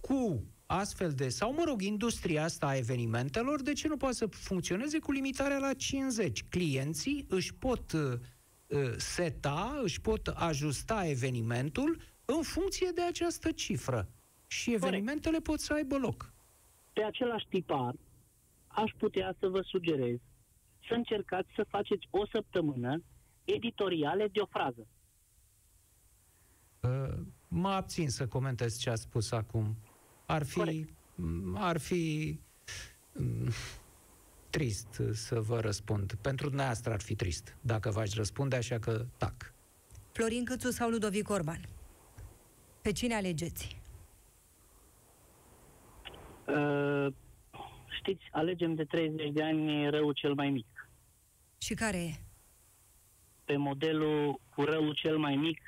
cu 0.00 0.44
astfel 0.66 1.12
de, 1.12 1.28
sau 1.28 1.52
mă 1.52 1.62
rog, 1.66 1.82
industria 1.82 2.44
asta 2.44 2.66
a 2.66 2.76
evenimentelor, 2.76 3.62
de 3.62 3.72
ce 3.72 3.88
nu 3.88 3.96
poate 3.96 4.14
să 4.14 4.26
funcționeze 4.26 4.98
cu 4.98 5.12
limitarea 5.12 5.58
la 5.58 5.74
50? 5.74 6.44
Clienții 6.44 7.26
își 7.28 7.54
pot 7.54 7.92
uh, 7.92 8.12
uh, 8.66 8.92
seta, 8.96 9.80
își 9.82 10.00
pot 10.00 10.26
ajusta 10.26 11.06
evenimentul 11.06 12.00
în 12.24 12.42
funcție 12.42 12.90
de 12.94 13.02
această 13.02 13.52
cifră. 13.52 14.08
Și 14.46 14.72
evenimentele 14.72 15.38
pot 15.38 15.60
să 15.60 15.72
aibă 15.72 15.96
loc. 15.96 16.32
Pe 16.92 17.02
același 17.02 17.46
tipar, 17.48 17.94
aș 18.66 18.90
putea 18.98 19.36
să 19.38 19.48
vă 19.48 19.60
sugerez 19.64 20.18
să 20.88 20.94
încercați 20.94 21.48
să 21.54 21.64
faceți 21.68 22.06
o 22.10 22.26
săptămână 22.26 23.02
editoriale 23.44 24.28
de 24.28 24.40
o 24.40 24.46
frază. 24.46 24.86
Uh, 26.84 27.14
Mă 27.48 27.68
abțin 27.68 28.08
să 28.08 28.26
comentez 28.26 28.78
ce 28.78 28.90
a 28.90 28.94
spus 28.94 29.32
acum. 29.32 29.76
Ar 30.26 30.44
fi, 30.44 30.54
Corect. 30.58 30.88
m, 31.14 31.56
ar 31.56 31.78
fi 31.78 32.38
m, 33.12 33.48
trist 34.50 35.02
să 35.12 35.40
vă 35.40 35.60
răspund. 35.60 36.14
Pentru 36.20 36.46
dumneavoastră 36.46 36.92
ar 36.92 37.00
fi 37.00 37.14
trist 37.14 37.56
dacă 37.60 37.90
v-aș 37.90 38.14
răspunde, 38.14 38.56
așa 38.56 38.78
că 38.78 39.06
tac. 39.16 39.52
Florin 40.12 40.44
Câțu 40.44 40.70
sau 40.70 40.90
Ludovic 40.90 41.28
Orban? 41.28 41.60
Pe 42.82 42.92
cine 42.92 43.14
alegeți? 43.14 43.82
Uh, 46.46 47.06
știți, 47.98 48.24
alegem 48.30 48.74
de 48.74 48.84
30 48.84 49.30
de 49.32 49.42
ani 49.42 49.90
răul 49.90 50.12
cel 50.12 50.34
mai 50.34 50.50
mic. 50.50 50.88
Și 51.58 51.74
care 51.74 51.96
e? 52.04 52.14
Pe 53.44 53.56
modelul 53.56 54.40
cu 54.54 54.62
răul 54.64 54.94
cel 54.94 55.18
mai 55.18 55.36
mic, 55.36 55.60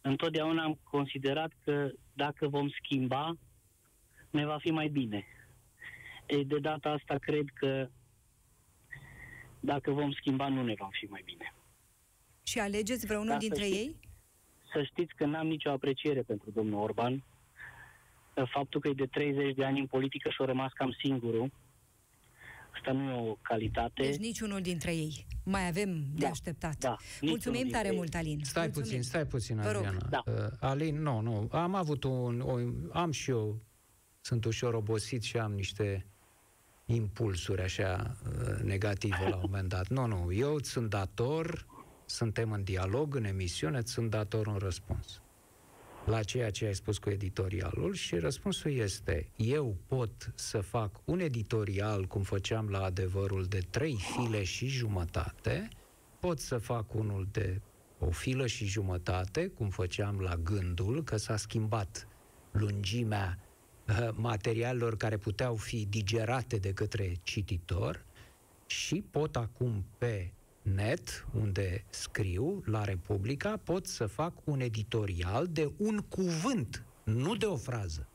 întotdeauna 0.00 0.62
am 0.62 0.78
considerat 0.90 1.50
că 1.64 1.90
dacă 2.12 2.48
vom 2.48 2.68
schimba, 2.68 3.36
ne 4.30 4.46
va 4.46 4.58
fi 4.58 4.70
mai 4.70 4.88
bine. 4.88 5.26
Ei, 6.26 6.44
de 6.44 6.58
data 6.58 6.90
asta 6.90 7.14
cred 7.18 7.44
că 7.54 7.88
dacă 9.60 9.90
vom 9.90 10.12
schimba, 10.12 10.48
nu 10.48 10.62
ne 10.62 10.74
va 10.78 10.88
fi 10.90 11.04
mai 11.04 11.22
bine. 11.24 11.54
Și 12.42 12.58
alegeți 12.58 13.06
vreunul 13.06 13.26
Da, 13.28 13.32
să 13.32 13.38
dintre 13.38 13.64
știți. 13.64 13.78
ei? 13.78 13.96
Să 14.72 14.82
știți 14.82 15.14
că 15.14 15.24
n-am 15.24 15.46
nicio 15.46 15.70
apreciere 15.70 16.22
pentru 16.22 16.50
domnul 16.50 16.80
Orban. 16.82 17.24
Faptul 18.52 18.80
că 18.80 18.88
e 18.88 18.92
de 18.92 19.06
30 19.06 19.54
de 19.54 19.64
ani 19.64 19.80
în 19.80 19.86
politică 19.86 20.28
și 20.30 20.36
a 20.42 20.44
rămas 20.44 20.72
cam 20.72 20.92
singurul, 21.02 21.50
asta 22.78 22.92
nu 22.92 23.10
e 23.10 23.28
o 23.30 23.34
calitate. 23.42 24.02
Deci 24.02 24.16
niciunul 24.16 24.60
dintre 24.60 24.94
ei. 24.94 25.26
Mai 25.44 25.66
avem 25.68 25.88
de 26.14 26.22
Da, 26.24 26.28
așteptat. 26.28 26.78
da, 26.78 26.96
niciunul 27.00 27.30
Mulțumim 27.30 27.60
dintre 27.60 27.76
tare 27.78 27.88
ei. 27.90 27.96
mult, 27.96 28.14
Alin. 28.14 28.40
Stai 28.44 28.62
Mulțumim. 28.62 28.86
puțin, 28.88 29.02
stai 29.02 29.26
puțin, 29.26 29.56
Vă 29.56 29.70
rog. 29.70 29.84
Adriana. 29.84 30.06
Da. 30.10 30.22
Uh, 30.26 30.46
Alin, 30.60 31.02
nu, 31.02 31.20
nu. 31.20 31.48
Am 31.50 31.74
avut 31.74 32.04
un, 32.04 32.40
o, 32.40 32.58
am 32.92 33.10
și 33.10 33.30
eu, 33.30 33.60
sunt 34.20 34.44
ușor 34.44 34.74
obosit 34.74 35.22
și 35.22 35.36
am 35.38 35.52
niște 35.52 36.06
impulsuri 36.86 37.62
așa 37.62 38.16
uh, 38.28 38.62
negative 38.62 39.28
la 39.28 39.34
un 39.36 39.42
moment 39.44 39.68
dat. 39.68 39.88
Nu, 39.88 40.06
nu, 40.06 40.32
eu 40.32 40.54
îți 40.54 40.70
sunt 40.70 40.90
dator, 40.90 41.66
suntem 42.06 42.52
în 42.52 42.62
dialog, 42.64 43.14
în 43.14 43.24
emisiune, 43.24 43.78
îți 43.78 43.92
sunt 43.92 44.10
dator 44.10 44.46
un 44.46 44.56
răspuns 44.56 45.20
la 46.08 46.22
ceea 46.22 46.50
ce 46.50 46.66
ai 46.66 46.74
spus 46.74 46.98
cu 46.98 47.10
editorialul 47.10 47.94
și 47.94 48.16
răspunsul 48.18 48.72
este 48.72 49.28
eu 49.36 49.76
pot 49.86 50.32
să 50.34 50.60
fac 50.60 51.00
un 51.04 51.20
editorial 51.20 52.04
cum 52.04 52.22
făceam 52.22 52.68
la 52.68 52.82
adevărul 52.82 53.44
de 53.44 53.58
trei 53.70 53.98
file 54.14 54.44
și 54.44 54.66
jumătate, 54.66 55.68
pot 56.20 56.38
să 56.38 56.58
fac 56.58 56.94
unul 56.94 57.28
de 57.32 57.60
o 57.98 58.10
filă 58.10 58.46
și 58.46 58.66
jumătate, 58.66 59.46
cum 59.46 59.68
făceam 59.68 60.20
la 60.20 60.36
gândul, 60.36 61.04
că 61.04 61.16
s-a 61.16 61.36
schimbat 61.36 62.08
lungimea 62.50 63.38
uh, 63.88 64.08
materialelor 64.14 64.96
care 64.96 65.16
puteau 65.16 65.56
fi 65.56 65.86
digerate 65.86 66.56
de 66.56 66.72
către 66.72 67.12
cititor 67.22 68.04
și 68.66 69.04
pot 69.10 69.36
acum 69.36 69.84
pe 69.98 70.32
net, 70.74 71.26
unde 71.34 71.84
scriu, 71.88 72.62
la 72.66 72.84
Republica, 72.84 73.56
pot 73.64 73.86
să 73.86 74.06
fac 74.06 74.32
un 74.44 74.60
editorial 74.60 75.46
de 75.46 75.72
un 75.76 75.98
cuvânt, 75.98 76.84
nu 77.04 77.34
de 77.36 77.46
o 77.46 77.56
frază. 77.56 78.08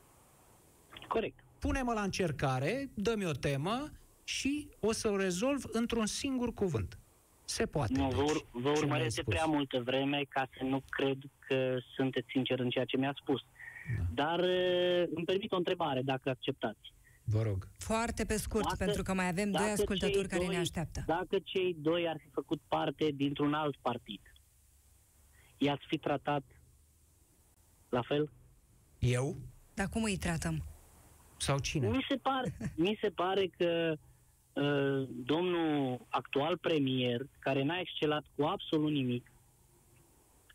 Corect. 1.08 1.38
Pune-mă 1.58 1.92
la 1.92 2.02
încercare, 2.02 2.90
dă-mi 2.94 3.26
o 3.26 3.32
temă 3.32 3.90
și 4.24 4.68
o 4.80 4.92
să 4.92 5.08
o 5.08 5.16
rezolv 5.16 5.64
într-un 5.72 6.06
singur 6.06 6.54
cuvânt. 6.54 6.98
Se 7.44 7.66
poate. 7.66 7.92
Nu, 7.96 8.08
deci, 8.08 8.16
vă, 8.16 8.22
ur- 8.22 8.46
vă 8.50 8.72
ce 8.72 8.78
urmăresc 8.78 8.88
mi-ai 8.88 9.08
de 9.08 9.10
spus. 9.10 9.34
prea 9.34 9.44
multă 9.44 9.80
vreme 9.84 10.24
ca 10.28 10.48
să 10.58 10.64
nu 10.64 10.82
cred 10.88 11.18
că 11.46 11.76
sunteți 11.94 12.26
sincer 12.30 12.58
în 12.58 12.68
ceea 12.70 12.84
ce 12.84 12.96
mi-ați 12.96 13.20
spus. 13.22 13.40
Da. 13.96 14.04
Dar 14.24 14.38
uh, 14.38 15.04
îmi 15.14 15.24
permit 15.24 15.52
o 15.52 15.56
întrebare, 15.56 16.02
dacă 16.02 16.28
acceptați. 16.30 16.92
Vă 17.24 17.42
rog. 17.42 17.68
Foarte 17.78 18.24
pe 18.24 18.36
scurt, 18.36 18.64
Dacă- 18.64 18.76
pentru 18.84 19.02
că 19.02 19.14
mai 19.14 19.28
avem 19.28 19.50
doi 19.50 19.60
dacă 19.60 19.72
ascultători 19.72 20.12
cei 20.18 20.26
care 20.28 20.44
doi- 20.44 20.54
ne 20.54 20.60
așteaptă. 20.60 21.02
Dacă 21.06 21.38
cei 21.44 21.76
doi 21.78 22.08
ar 22.08 22.16
fi 22.20 22.28
făcut 22.32 22.60
parte 22.68 23.10
dintr-un 23.14 23.54
alt 23.54 23.76
partid, 23.76 24.20
i-ați 25.58 25.84
fi 25.88 25.98
tratat 25.98 26.42
la 27.88 28.02
fel? 28.02 28.30
Eu? 28.98 29.36
Dar 29.74 29.88
cum 29.88 30.02
îi 30.02 30.16
tratăm? 30.16 30.64
Sau 31.36 31.58
cine? 31.58 31.88
Mi 31.88 32.04
se 32.08 32.16
pare, 32.16 32.56
mi 32.76 32.98
se 33.00 33.08
pare 33.08 33.46
că 33.58 33.94
uh, 34.52 35.08
domnul 35.24 36.06
actual 36.08 36.58
premier, 36.58 37.26
care 37.38 37.62
n-a 37.62 37.78
excelat 37.78 38.24
cu 38.36 38.42
absolut 38.44 38.90
nimic, 38.92 39.28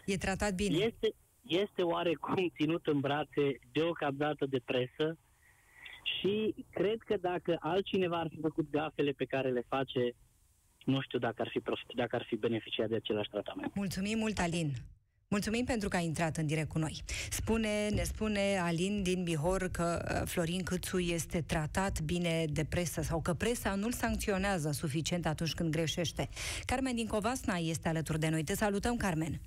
E 0.05 0.17
tratat 0.17 0.53
bine. 0.55 0.77
este, 0.77 1.13
este 1.41 1.81
oarecum 1.81 2.51
ținut 2.55 2.87
în 2.87 2.99
brațe 2.99 3.59
deocamdată 3.71 4.45
de 4.45 4.59
presă 4.65 5.17
și 6.03 6.55
cred 6.69 6.97
că 7.05 7.15
dacă 7.21 7.57
altcineva 7.59 8.19
ar 8.19 8.27
fi 8.29 8.39
făcut 8.41 8.69
gafele 8.71 9.11
pe 9.11 9.25
care 9.25 9.49
le 9.49 9.63
face, 9.67 10.15
nu 10.85 11.01
știu 11.01 11.19
dacă 11.19 11.41
ar 11.41 11.49
fi, 11.51 11.59
prof- 11.59 11.95
dacă 11.95 12.15
ar 12.15 12.25
fi 12.27 12.35
beneficiat 12.35 12.89
de 12.89 12.95
același 12.95 13.29
tratament. 13.29 13.75
Mulțumim 13.75 14.17
mult, 14.17 14.39
Alin. 14.39 14.71
Mulțumim 15.27 15.65
pentru 15.65 15.89
că 15.89 15.95
ai 15.95 16.05
intrat 16.05 16.37
în 16.37 16.45
direct 16.45 16.69
cu 16.69 16.77
noi. 16.77 17.01
Spune, 17.29 17.89
ne 17.89 18.03
spune 18.03 18.57
Alin 18.61 19.03
din 19.03 19.23
Bihor 19.23 19.69
că 19.71 20.01
uh, 20.03 20.27
Florin 20.27 20.63
Câțu 20.63 20.99
este 20.99 21.41
tratat 21.41 22.01
bine 22.01 22.45
de 22.49 22.65
presă 22.69 23.01
sau 23.01 23.21
că 23.21 23.33
presa 23.33 23.75
nu-l 23.75 23.91
sancționează 23.91 24.71
suficient 24.71 25.25
atunci 25.25 25.53
când 25.53 25.71
greșește. 25.71 26.29
Carmen 26.65 26.95
din 26.95 27.07
Covasna 27.07 27.55
este 27.55 27.87
alături 27.87 28.19
de 28.19 28.29
noi. 28.29 28.43
Te 28.43 28.55
salutăm, 28.55 28.97
Carmen. 28.97 29.39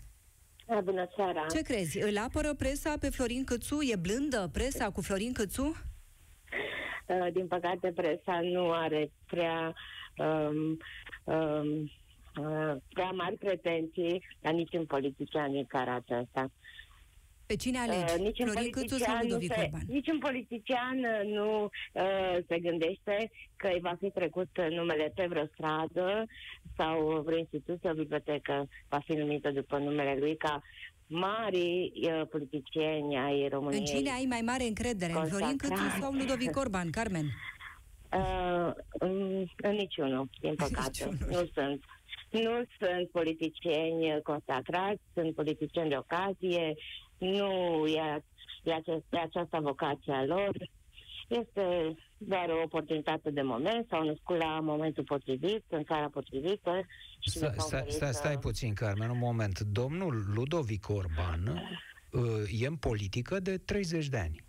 Da, 0.67 0.81
Bună 0.81 1.09
seara! 1.17 1.47
Ce 1.55 1.63
crezi? 1.63 1.99
Îl 1.99 2.19
apără 2.19 2.55
presa 2.55 2.95
pe 3.01 3.11
Florin 3.11 3.45
Câțu? 3.45 3.79
E 3.83 3.97
blândă 3.97 4.49
presa 4.53 4.91
cu 4.91 5.01
Florin 5.01 5.33
Câțu? 5.33 5.77
Uh, 7.07 7.33
Din 7.33 7.47
păcate, 7.47 7.93
presa 7.93 8.41
nu 8.41 8.71
are 8.71 9.11
prea, 9.27 9.75
um, 10.17 10.79
um, 11.25 11.91
uh, 12.41 12.77
prea 12.95 13.11
mari 13.11 13.37
pretenții 13.37 14.25
la 14.41 14.51
niciun 14.51 14.85
politician 14.87 15.53
din 15.53 15.65
cara 15.65 15.95
aceasta. 15.95 16.51
Pe 17.53 17.59
cine 17.59 17.79
alegi? 17.79 18.15
Uh, 18.15 18.21
niciun 18.21 18.47
Florin 18.49 18.71
Câțu 18.71 18.97
sau 18.97 19.15
politician 19.15 19.17
nu 19.17 19.29
Ludovic 19.29 19.53
se, 19.53 19.61
Orban? 19.61 19.81
niciun 19.89 20.19
politician 20.19 20.99
uh, 20.99 21.33
nu 21.37 21.63
uh, 21.65 22.37
se 22.49 22.59
gândește 22.59 23.31
că 23.57 23.69
îi 23.73 23.81
va 23.81 23.95
fi 24.01 24.11
trecut 24.11 24.49
numele 24.71 25.13
pe 25.15 25.27
vreo 25.29 25.47
stradă 25.53 26.25
sau 26.77 27.23
vreo 27.25 27.39
instituție, 27.39 27.91
o 27.91 27.95
bibliotecă 27.95 28.69
va 28.89 28.99
fi 29.05 29.13
numită 29.13 29.51
după 29.51 29.79
numele 29.79 30.17
lui 30.19 30.37
ca 30.37 30.63
mari 31.13 31.93
uh, 31.95 32.23
politicieni 32.31 33.17
ai 33.17 33.49
României. 33.49 33.81
În 33.81 33.85
cine 33.85 34.11
ai 34.11 34.27
mai 34.29 34.41
mare 34.41 34.65
încredere? 34.65 35.13
În 35.13 35.27
Florin 35.27 35.57
Câțu 35.57 35.73
consacrat. 35.73 36.01
sau 36.01 36.13
Ludovic 36.13 36.57
Orban, 36.57 36.91
Carmen? 36.91 37.25
Uh, 38.13 38.73
în, 38.93 39.45
în 39.57 39.75
niciunul, 39.75 40.29
din 40.41 40.55
păcate. 40.55 41.05
Niciunul. 41.05 41.17
nu 41.29 41.49
sunt. 41.55 41.85
Nu 42.31 42.65
sunt 42.79 43.11
politicieni 43.11 44.23
consacrați, 44.23 45.01
sunt 45.15 45.35
politicieni 45.35 45.89
de 45.89 45.97
ocazie, 45.97 46.75
nu 47.19 47.87
e, 47.87 48.23
e, 48.65 48.73
acest, 48.73 49.05
e 49.11 49.19
această 49.19 49.59
vocație 49.61 50.13
a 50.13 50.25
lor. 50.25 50.57
Este 51.41 51.95
doar 52.18 52.49
o 52.49 52.62
oportunitate 52.64 53.30
de 53.30 53.43
moment, 53.43 53.87
s-au 53.91 54.05
născut 54.05 54.37
la 54.37 54.61
momentul 54.61 55.05
potrivit, 55.05 55.64
în 55.68 55.85
țara 55.85 56.09
potrivită. 56.09 56.87
Și 57.20 57.30
Stai, 57.30 57.49
le 57.49 57.55
s-au 57.57 57.66
stai, 57.66 57.78
oferit, 57.78 57.95
stai, 57.95 58.12
stai 58.12 58.35
uh, 58.35 58.41
puțin, 58.41 58.74
Carmen, 58.74 59.11
un 59.11 59.18
moment. 59.18 59.61
Domnul 59.61 60.14
Ludovic 60.35 60.89
Orban 60.89 61.43
uh, 62.12 62.62
e 62.62 62.66
în 62.66 62.76
politică 62.76 63.41
de 63.41 63.57
30 63.59 64.09
de 64.09 64.16
ani. 64.18 64.45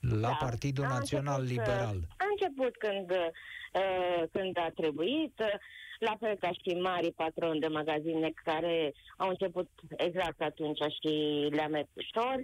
La 0.00 0.20
Da. 0.20 0.36
Partidul 0.40 0.84
A 0.84 0.88
Național 0.88 1.40
început, 1.40 1.58
Liberal. 1.66 1.96
uh, 1.96 2.14
A 2.16 2.24
început 2.30 2.76
când, 2.76 3.10
uh, 3.10 4.22
când 4.32 4.58
a 4.58 4.70
trebuit, 4.74 5.38
uh, 5.38 5.54
la 5.98 6.16
fel 6.20 6.36
ca 6.40 6.50
și 6.52 6.74
mari 6.80 7.12
patroni 7.12 7.60
de 7.60 7.66
magazine 7.66 8.30
care 8.44 8.92
au 9.16 9.28
început 9.28 9.68
exact 9.96 10.40
atunci 10.40 10.78
și 10.78 11.12
le-a 11.50 11.68
mers 11.68 11.88
ușor, 11.92 12.36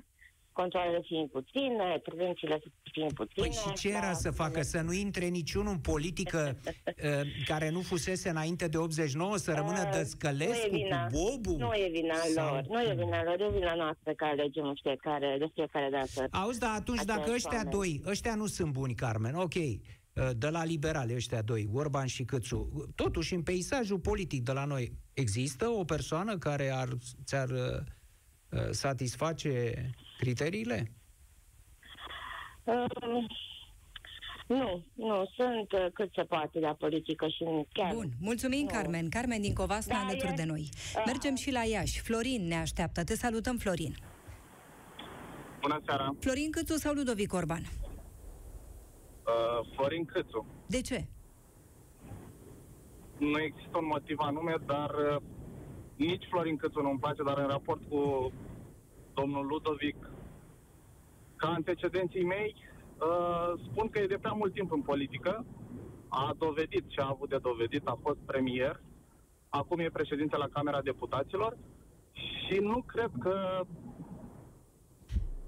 controlele 0.61 1.01
fiind 1.05 1.29
puține, 1.31 2.01
prevențiile 2.03 2.57
fiind 2.93 3.13
puține. 3.13 3.47
Păi 3.47 3.57
și 3.63 3.73
ce 3.81 3.89
era 3.89 4.01
da, 4.07 4.13
să 4.13 4.31
facă? 4.31 4.63
Să 4.63 4.81
nu 4.81 4.93
intre 4.93 5.27
niciunul 5.27 5.73
în 5.73 5.79
politică 5.79 6.41
uh, 6.61 7.21
care 7.47 7.71
nu 7.71 7.81
fusese 7.81 8.29
înainte 8.29 8.67
de 8.69 8.77
89, 8.77 9.37
să 9.37 9.53
rămână 9.53 9.75
Uh, 9.87 9.91
Dăscălescu 9.93 10.69
nu 10.71 10.77
e 10.79 10.83
vina. 10.83 11.07
cu 11.07 11.13
Bobu? 11.19 11.57
Nu 11.59 11.73
e 11.75 11.89
vina 11.93 12.15
Sau- 12.35 12.55
lor, 12.55 12.65
nu 12.69 12.81
e 12.91 12.95
vina 12.95 13.23
lor, 13.25 13.41
e 13.41 13.51
vina 13.59 13.75
noastră 13.75 14.13
că 14.15 14.25
alegem 14.25 14.65
în 14.67 14.75
fiecare, 14.83 15.37
de 15.39 15.47
fiecare 15.55 15.89
dată. 15.91 16.29
Auzi, 16.31 16.59
dar 16.59 16.71
atunci 16.75 16.99
Aceiași 17.01 17.19
dacă 17.23 17.35
ăștia 17.35 17.51
oameni. 17.65 17.71
doi, 17.71 18.03
ăștia 18.07 18.35
nu 18.35 18.47
sunt 18.47 18.73
buni, 18.73 18.95
Carmen, 18.95 19.35
ok, 19.35 19.55
uh, 19.55 20.31
de 20.37 20.49
la 20.49 20.65
liberale 20.65 21.15
ăștia 21.15 21.43
doi, 21.43 21.69
Orban 21.73 22.07
și 22.07 22.25
Câțu, 22.25 22.91
totuși 22.95 23.35
în 23.35 23.43
peisajul 23.43 23.99
politic 23.99 24.43
de 24.43 24.53
la 24.53 24.65
noi 24.65 24.93
există 25.15 25.69
o 25.69 25.85
persoană 25.85 26.39
care 26.39 26.71
ar, 26.75 26.89
ți-ar 27.25 27.49
uh, 27.51 27.59
uh, 28.51 28.69
satisface 28.71 29.91
criteriile? 30.19 30.91
Uh, 32.65 32.85
nu, 34.47 34.85
nu, 34.95 35.31
sunt 35.37 35.73
uh, 35.73 35.87
cât 35.93 36.11
se 36.15 36.23
poate 36.23 36.59
la 36.59 36.75
politică 36.75 37.29
și 37.29 37.45
chiar... 37.73 37.95
Bun, 37.95 38.09
mulțumim, 38.21 38.63
Nu. 38.63 38.67
Carmen. 38.73 39.09
Carmen 39.09 39.41
din 39.41 39.55
Covasna 39.55 39.95
Da, 39.95 40.01
alături 40.05 40.31
e- 40.33 40.37
de 40.37 40.45
noi. 40.45 40.69
Ah. 40.97 41.03
Mergem 41.07 41.35
și 41.35 41.51
la 41.53 41.65
Iași. 41.65 42.01
Florin 42.01 42.47
ne 42.47 42.55
așteaptă. 42.57 43.05
Te 43.05 43.17
salutăm, 43.17 43.57
Florin. 43.57 43.97
Bună 45.61 45.81
seara, 45.87 46.15
Florin 46.21 46.51
Câțu 46.51 46.75
sau 46.77 46.95
Ludovic 46.95 47.33
Orban? 47.33 47.63
uh, 47.63 47.69
Florin 49.75 50.05
Câțu. 50.05 50.47
De 50.67 50.81
ce? 50.81 51.07
Nu 53.19 53.41
există 53.41 53.79
un 53.79 53.87
motiv 53.87 54.17
anume, 54.21 54.55
dar 54.67 54.91
uh, 54.91 55.17
nici 55.97 56.25
Florin 56.31 56.57
Câțu 56.57 56.81
nu-mi 56.81 56.99
place, 56.99 57.23
dar 57.23 57.39
în 57.39 57.47
raport 57.47 57.81
cu 57.89 58.33
domnul 59.21 59.47
Ludovic, 59.47 59.97
ca 61.37 61.49
antecedenții 61.49 62.25
mei, 62.25 62.55
uh, 63.01 63.53
spun 63.67 63.89
că 63.89 63.99
e 63.99 64.07
de 64.15 64.19
prea 64.19 64.33
mult 64.33 64.53
timp 64.53 64.73
în 64.73 64.83
politică, 64.83 65.45
a 66.09 66.35
dovedit 66.39 66.85
și 66.89 66.99
a 66.99 67.09
avut 67.09 67.29
de 67.29 67.39
dovedit, 67.39 67.87
a 67.87 67.99
fost 68.03 68.19
premier, 68.27 68.81
acum 69.49 69.79
e 69.79 69.99
președinte 69.99 70.37
la 70.37 70.49
Camera 70.49 70.83
Deputaților 70.83 71.57
și 72.13 72.59
nu 72.59 72.83
cred 72.83 73.11
că 73.19 73.67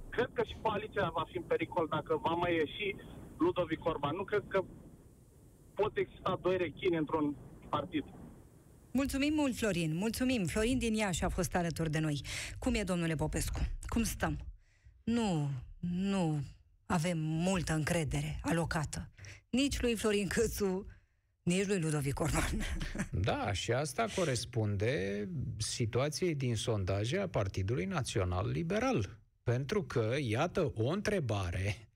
cred 0.09 0.31
că 0.33 0.43
și 0.43 0.57
coaliția 0.62 1.11
va 1.14 1.25
fi 1.31 1.37
în 1.37 1.43
pericol 1.43 1.87
dacă 1.91 2.21
va 2.23 2.35
mai 2.35 2.55
ieși 2.55 2.97
Ludovic 3.39 3.85
Orban. 3.85 4.16
Nu 4.16 4.25
cred 4.25 4.45
că 4.49 4.62
pot 5.75 5.97
exista 5.97 6.39
doi 6.43 6.57
rechini 6.57 6.97
într-un 6.97 7.37
partid. 7.69 8.05
Mulțumim 8.91 9.34
mult, 9.34 9.57
Florin. 9.57 9.97
Mulțumim. 9.97 10.47
Florin 10.47 10.78
din 10.78 10.95
Iași 10.95 11.24
a 11.24 11.28
fost 11.28 11.55
alături 11.55 11.91
de 11.91 11.99
noi. 11.99 12.20
Cum 12.59 12.74
e, 12.74 12.82
domnule 12.82 13.14
Popescu? 13.14 13.68
Cum 13.86 14.03
stăm? 14.03 14.39
Nu, 15.05 15.51
nu 15.78 16.43
avem 16.86 17.18
multă 17.18 17.72
încredere 17.72 18.39
alocată. 18.43 19.11
Nici 19.51 19.80
lui 19.80 19.97
Florin 19.97 20.28
Câțu, 20.28 20.86
nici 21.43 21.66
lui 21.66 21.80
Ludovic 21.80 22.20
Orban. 22.20 22.51
Da, 23.11 23.53
și 23.53 23.72
asta 23.72 24.07
corespunde 24.16 25.28
situației 25.59 26.34
din 26.34 26.57
sondaje 26.57 27.18
a 27.18 27.28
Partidului 27.28 27.84
Național 27.84 28.51
Liberal. 28.51 29.18
Pentru 29.43 29.82
că, 29.82 30.16
iată, 30.20 30.72
o 30.74 30.89
întrebare 30.89 31.89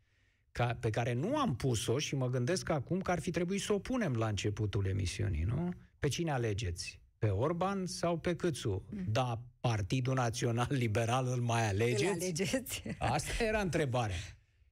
ca, 0.53 0.77
pe 0.81 0.91
care 0.91 1.13
nu 1.13 1.37
am 1.37 1.57
pus-o 1.57 1.99
și 1.99 2.15
mă 2.15 2.29
gândesc 2.29 2.69
acum 2.69 3.01
că 3.01 3.11
ar 3.11 3.21
fi 3.21 3.31
trebuit 3.31 3.61
să 3.61 3.73
o 3.73 3.79
punem 3.79 4.15
la 4.15 4.27
începutul 4.27 4.87
emisiunii, 4.87 5.43
nu? 5.43 5.73
Pe 6.03 6.09
cine 6.09 6.31
alegeți? 6.31 7.01
Pe 7.19 7.29
Orban 7.29 7.87
sau 7.87 8.19
pe 8.19 8.37
Câțu? 8.37 8.85
Da, 9.09 9.43
Partidul 9.61 10.15
Național 10.15 10.67
Liberal 10.71 11.27
îl 11.27 11.41
mai 11.41 11.63
Îl 11.63 11.69
alegeți? 11.69 12.05
alegeți? 12.07 12.83
Asta 12.99 13.45
era 13.45 13.61
întrebarea. 13.61 14.17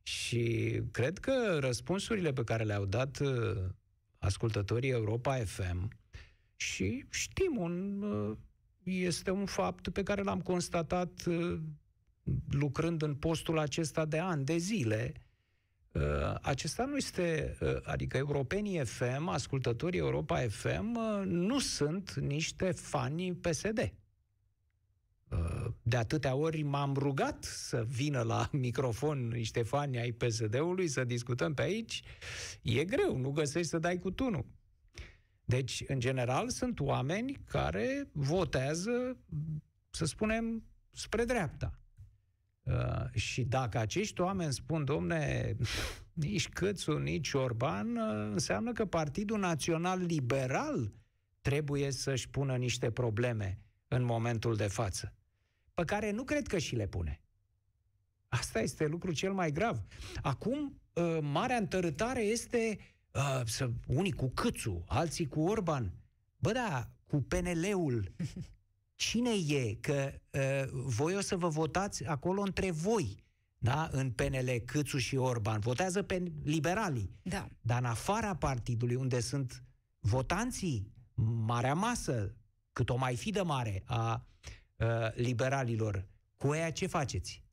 Și 0.03 0.73
cred 0.91 1.19
că 1.19 1.57
răspunsurile 1.61 2.33
pe 2.33 2.45
care 2.45 2.65
le-au 2.65 2.85
dat 2.85 3.19
uh, 3.19 3.29
ascultătorii 4.19 4.91
Europa 4.91 5.37
FM 5.45 5.89
și 6.57 7.05
știm, 7.11 7.57
un, 7.57 8.03
uh, 8.03 8.37
este 8.83 9.31
un 9.31 9.47
fapt 9.47 9.89
pe 9.89 10.03
care 10.03 10.23
l-am 10.23 10.41
constatat 10.41 11.25
uh, 11.27 11.61
lucrând 12.49 13.03
în 13.03 13.15
postul 13.15 13.59
acesta 13.59 14.05
de 14.05 14.19
ani, 14.19 14.45
de 14.45 14.57
zile, 14.57 15.13
uh, 15.15 15.21
acesta 16.43 16.85
nu 16.85 16.97
este, 16.97 17.57
uh, 17.61 17.77
adică 17.83 18.17
europenii 18.17 18.85
FM, 18.85 19.29
ascultătorii 19.29 19.99
Europa 19.99 20.47
FM, 20.49 20.95
uh, 20.95 21.23
nu 21.25 21.59
sunt 21.59 22.15
niște 22.15 22.73
fani 22.73 23.35
PSD. 23.35 23.93
De 25.83 25.97
atâtea 25.97 26.35
ori 26.35 26.63
m-am 26.63 26.95
rugat 26.95 27.45
să 27.45 27.85
vină 27.89 28.23
la 28.23 28.49
microfon 28.53 29.29
niște 29.29 29.63
fani 29.63 29.99
ai 29.99 30.13
PSD-ului 30.13 30.89
să 30.89 31.05
discutăm 31.05 31.55
pe 31.55 31.63
aici. 31.63 32.03
E 32.63 32.85
greu, 32.85 33.17
nu 33.17 33.31
găsești 33.31 33.69
să 33.69 33.79
dai 33.79 33.99
cu 33.99 34.11
tunul. 34.11 34.47
Deci, 35.45 35.85
în 35.87 36.01
general, 36.01 36.49
sunt 36.49 36.81
oameni 36.81 37.41
care 37.45 38.09
votează, 38.13 39.17
să 39.91 40.05
spunem, 40.05 40.65
spre 40.91 41.25
dreapta. 41.25 41.80
Uh, 42.71 43.21
și 43.21 43.45
dacă 43.45 43.79
acești 43.79 44.21
oameni 44.21 44.53
spun, 44.53 44.85
domne, 44.85 45.57
nici 46.13 46.49
Câțu, 46.49 46.99
nici 46.99 47.33
Orban, 47.33 47.97
uh, 47.97 48.31
înseamnă 48.33 48.73
că 48.73 48.85
Partidul 48.85 49.39
Național 49.39 50.01
Liberal 50.01 50.93
trebuie 51.41 51.91
să-și 51.91 52.29
pună 52.29 52.57
niște 52.57 52.91
probleme 52.91 53.59
în 53.89 54.05
momentul 54.05 54.57
de 54.57 54.67
față, 54.67 55.15
pe 55.75 55.85
care 55.85 56.11
nu 56.11 56.25
cred 56.25 56.47
că 56.47 56.59
și 56.59 56.75
le 56.75 56.87
pune. 56.87 57.21
Asta 58.29 58.61
este 58.61 58.87
lucru 58.87 59.13
cel 59.13 59.33
mai 59.33 59.53
grav. 59.53 59.83
Acum, 60.23 60.81
uh, 60.93 61.19
marea 61.21 61.57
întărâtare 61.57 62.21
este 62.21 62.79
uh, 63.11 63.41
să, 63.45 63.71
unii 63.87 64.13
cu 64.13 64.29
Câțu, 64.29 64.85
alții 64.89 65.27
cu 65.29 65.41
Orban. 65.41 65.93
Bă, 66.37 66.53
da, 66.53 66.91
cu 67.07 67.23
PNL-ul 67.23 68.13
cine 69.01 69.31
e, 69.49 69.75
că 69.75 70.13
uh, 70.31 70.69
voi 70.73 71.17
o 71.17 71.21
să 71.21 71.37
vă 71.37 71.49
votați 71.49 72.07
acolo 72.07 72.43
între 72.43 72.71
voi, 72.71 73.25
da? 73.59 73.89
în 73.93 74.11
PNL, 74.11 74.49
Câțu 74.65 74.99
și 74.99 75.17
Orban. 75.17 75.61
Votează 75.61 76.03
pe 76.03 76.33
liberalii. 76.43 77.19
Da. 77.23 77.49
Dar 77.61 77.79
în 77.79 77.85
afara 77.85 78.37
partidului, 78.37 78.95
unde 78.95 79.21
sunt 79.21 79.65
votanții, 80.01 80.93
marea 81.45 81.75
masă, 81.75 82.35
cât 82.73 82.91
o 82.91 82.97
mai 82.97 83.17
fi 83.17 83.31
de 83.31 83.41
mare, 83.41 83.83
a 83.85 84.27
uh, 84.77 84.87
liberalilor, 85.15 86.07
cu 86.37 86.55
ea 86.55 86.73
ce 86.73 86.87
faceți? 86.87 87.45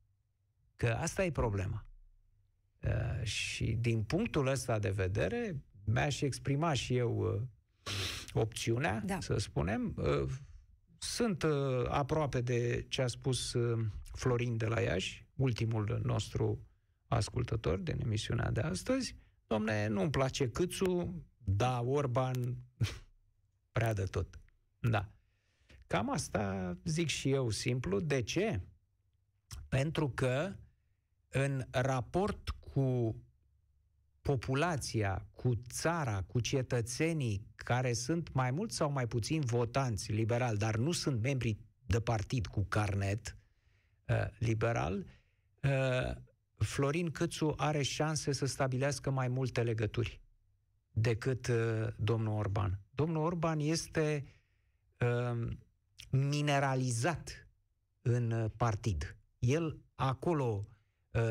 Că 0.76 0.88
asta 0.88 1.24
e 1.26 1.32
problema. 1.32 1.86
Uh, 2.84 3.24
și 3.24 3.66
din 3.66 4.04
punctul 4.04 4.48
ăsta 4.48 4.80
de 4.80 4.90
vedere, 4.90 5.64
mi-aș 5.84 6.22
exprima 6.22 6.74
și 6.74 6.96
eu 6.96 7.18
uh, 7.18 7.42
opțiunea, 8.34 9.02
da. 9.06 9.20
să 9.20 9.38
spunem, 9.38 9.94
uh, 9.98 10.30
sunt 11.00 11.44
uh, 11.44 11.86
aproape 11.88 12.42
de 12.42 12.86
ce 12.90 13.02
a 13.02 13.08
spus 13.08 13.54
uh, 13.54 13.86
Florin 14.14 14.58
de 14.58 14.66
la 14.66 14.80
Iași, 14.80 15.28
ultimul 15.36 16.02
nostru 16.04 16.68
ascultător 17.08 17.80
din 17.80 18.00
emisiunea 18.02 18.52
de 18.52 18.60
astăzi. 18.60 19.16
Domne, 19.48 19.88
nu-mi 19.88 20.10
place 20.10 20.50
Câțu, 20.50 21.24
da, 21.38 21.82
Orban, 21.82 22.58
prea 23.72 23.94
de 23.94 24.04
tot. 24.04 24.40
Da. 24.80 25.12
Cam 25.88 26.12
asta 26.12 26.78
zic 26.84 27.08
și 27.08 27.30
eu 27.30 27.50
simplu. 27.50 28.00
De 28.00 28.22
ce? 28.22 28.62
Pentru 29.70 30.10
că 30.10 30.56
în 31.30 31.66
raport 31.72 32.50
cu 32.50 33.16
populația, 34.28 35.26
cu 35.34 35.62
țara, 35.70 36.22
cu 36.22 36.40
cetățenii 36.40 37.48
care 37.56 37.94
sunt 37.94 38.34
mai 38.34 38.52
mult 38.52 38.72
sau 38.72 38.92
mai 38.92 39.08
puțin 39.08 39.42
votanți 39.42 40.12
liberal, 40.12 40.58
dar 40.58 40.76
nu 40.76 40.92
sunt 40.92 41.22
membri 41.22 41.58
de 41.86 42.00
partid 42.00 42.48
cu 42.48 42.66
carnet 42.70 43.38
uh, 44.08 44.16
liberal, 44.40 45.06
uh, 45.64 46.16
Florin 46.58 47.12
Câțu 47.12 47.54
are 47.58 47.82
șanse 47.82 48.32
să 48.32 48.46
stabilească 48.46 49.10
mai 49.10 49.28
multe 49.28 49.64
legături 49.64 50.22
decât 50.92 51.48
uh, 51.48 51.88
domnul 51.98 52.38
Orban. 52.38 52.80
Domnul 52.96 53.24
Orban 53.24 53.60
este 53.60 54.26
uh, 55.00 55.48
mineralizat 56.10 57.48
în 58.02 58.32
uh, 58.32 58.52
partid. 58.58 59.18
El 59.40 59.80
acolo 59.96 60.68
Uh, 60.70 60.77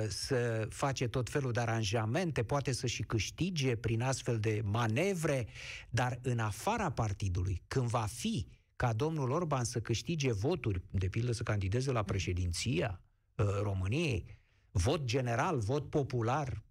să 0.09 0.66
face 0.70 1.09
tot 1.09 1.30
felul 1.30 1.53
de 1.53 1.61
aranjamente, 1.61 2.43
poate 2.43 2.72
să 2.72 2.87
și 2.87 3.03
câștige 3.03 3.76
prin 3.76 4.03
astfel 4.03 4.39
de 4.39 4.61
manevre, 4.64 5.47
dar 5.91 6.18
în 6.22 6.39
afara 6.39 6.91
partidului, 6.91 7.62
când 7.68 7.87
va 7.87 8.07
fi 8.09 8.47
ca 8.76 8.93
domnul 8.93 9.30
Orban 9.30 9.64
să 9.64 9.80
câștige 9.80 10.32
voturi, 10.32 10.82
de 10.91 11.09
pildă 11.09 11.32
să 11.32 11.43
candideze 11.43 11.93
la 11.93 12.03
președinția 12.03 13.01
uh, 13.37 13.47
României, 13.62 14.39
vot 14.70 15.05
general, 15.05 15.59
vot 15.59 15.91
popular, 15.91 16.64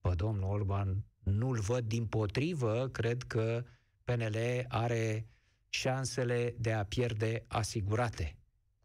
pe 0.00 0.14
domnul 0.14 0.50
Orban 0.50 1.04
nu-l 1.22 1.58
văd 1.58 1.84
din 1.84 2.06
potrivă, 2.06 2.88
cred 2.88 3.22
că 3.22 3.64
PNL 4.04 4.36
are 4.68 5.26
șansele 5.68 6.54
de 6.58 6.72
a 6.72 6.84
pierde 6.84 7.44
asigurate 7.46 8.36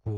cu, 0.02 0.12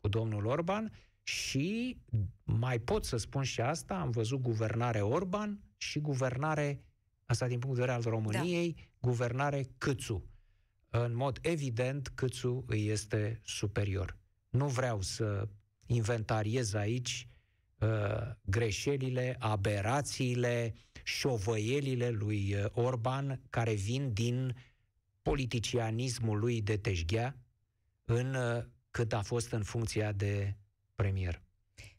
cu 0.00 0.08
domnul 0.08 0.46
Orban 0.46 0.92
și 1.22 1.98
mai 2.44 2.78
pot 2.78 3.04
să 3.04 3.16
spun 3.16 3.42
și 3.42 3.60
asta, 3.60 3.94
am 3.94 4.10
văzut 4.10 4.40
guvernare 4.40 5.00
Orban 5.00 5.60
și 5.76 5.98
guvernare, 5.98 6.84
asta 7.26 7.46
din 7.46 7.58
punct 7.58 7.74
de 7.76 7.80
vedere 7.80 7.98
al 7.98 8.10
României, 8.10 8.72
da. 8.72 8.82
guvernare 9.08 9.68
Câțu. 9.78 10.26
În 10.88 11.16
mod 11.16 11.38
evident, 11.42 12.08
Câțu 12.08 12.64
îi 12.66 12.88
este 12.88 13.40
superior. 13.44 14.16
Nu 14.48 14.66
vreau 14.66 15.00
să 15.00 15.48
inventariez 15.86 16.74
aici 16.74 17.28
uh, 17.78 17.88
greșelile, 18.42 19.36
aberațiile, 19.38 20.74
șovăielile 21.02 22.10
lui 22.10 22.54
uh, 22.54 22.64
Orban, 22.72 23.40
care 23.50 23.74
vin 23.74 24.12
din 24.12 24.56
politicianismul 25.22 26.38
lui 26.38 26.62
de 26.62 26.76
teșghea, 26.76 27.36
în 28.04 28.34
uh, 28.34 28.64
cât 28.90 29.12
a 29.12 29.22
fost 29.22 29.52
în 29.52 29.62
funcția 29.62 30.12
de 30.12 30.56
premier. 31.02 31.40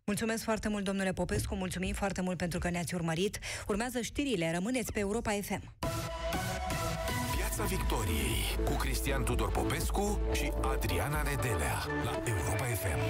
Mulțumesc 0.06 0.44
foarte 0.44 0.70
mult, 0.70 0.84
domnule 0.84 1.14
Popescu, 1.14 1.56
mulțumim 1.56 1.94
foarte 1.94 2.22
mult 2.22 2.38
pentru 2.38 2.60
că 2.60 2.70
ne-ați 2.70 2.94
urmărit. 2.96 3.40
Urmează 3.68 4.02
știrile, 4.02 4.52
rămâneți 4.54 4.92
pe 4.92 5.00
Europa 5.00 5.32
FM. 5.32 5.64
Piața 7.38 7.64
Victoriei 7.64 8.42
cu 8.66 8.72
Cristian 8.72 9.24
Tudor 9.24 9.52
Popescu 9.52 10.20
și 10.34 10.52
Adriana 10.62 11.22
Nedelea 11.22 11.78
la 12.04 12.22
Europa 12.26 12.64
FM. 12.82 13.02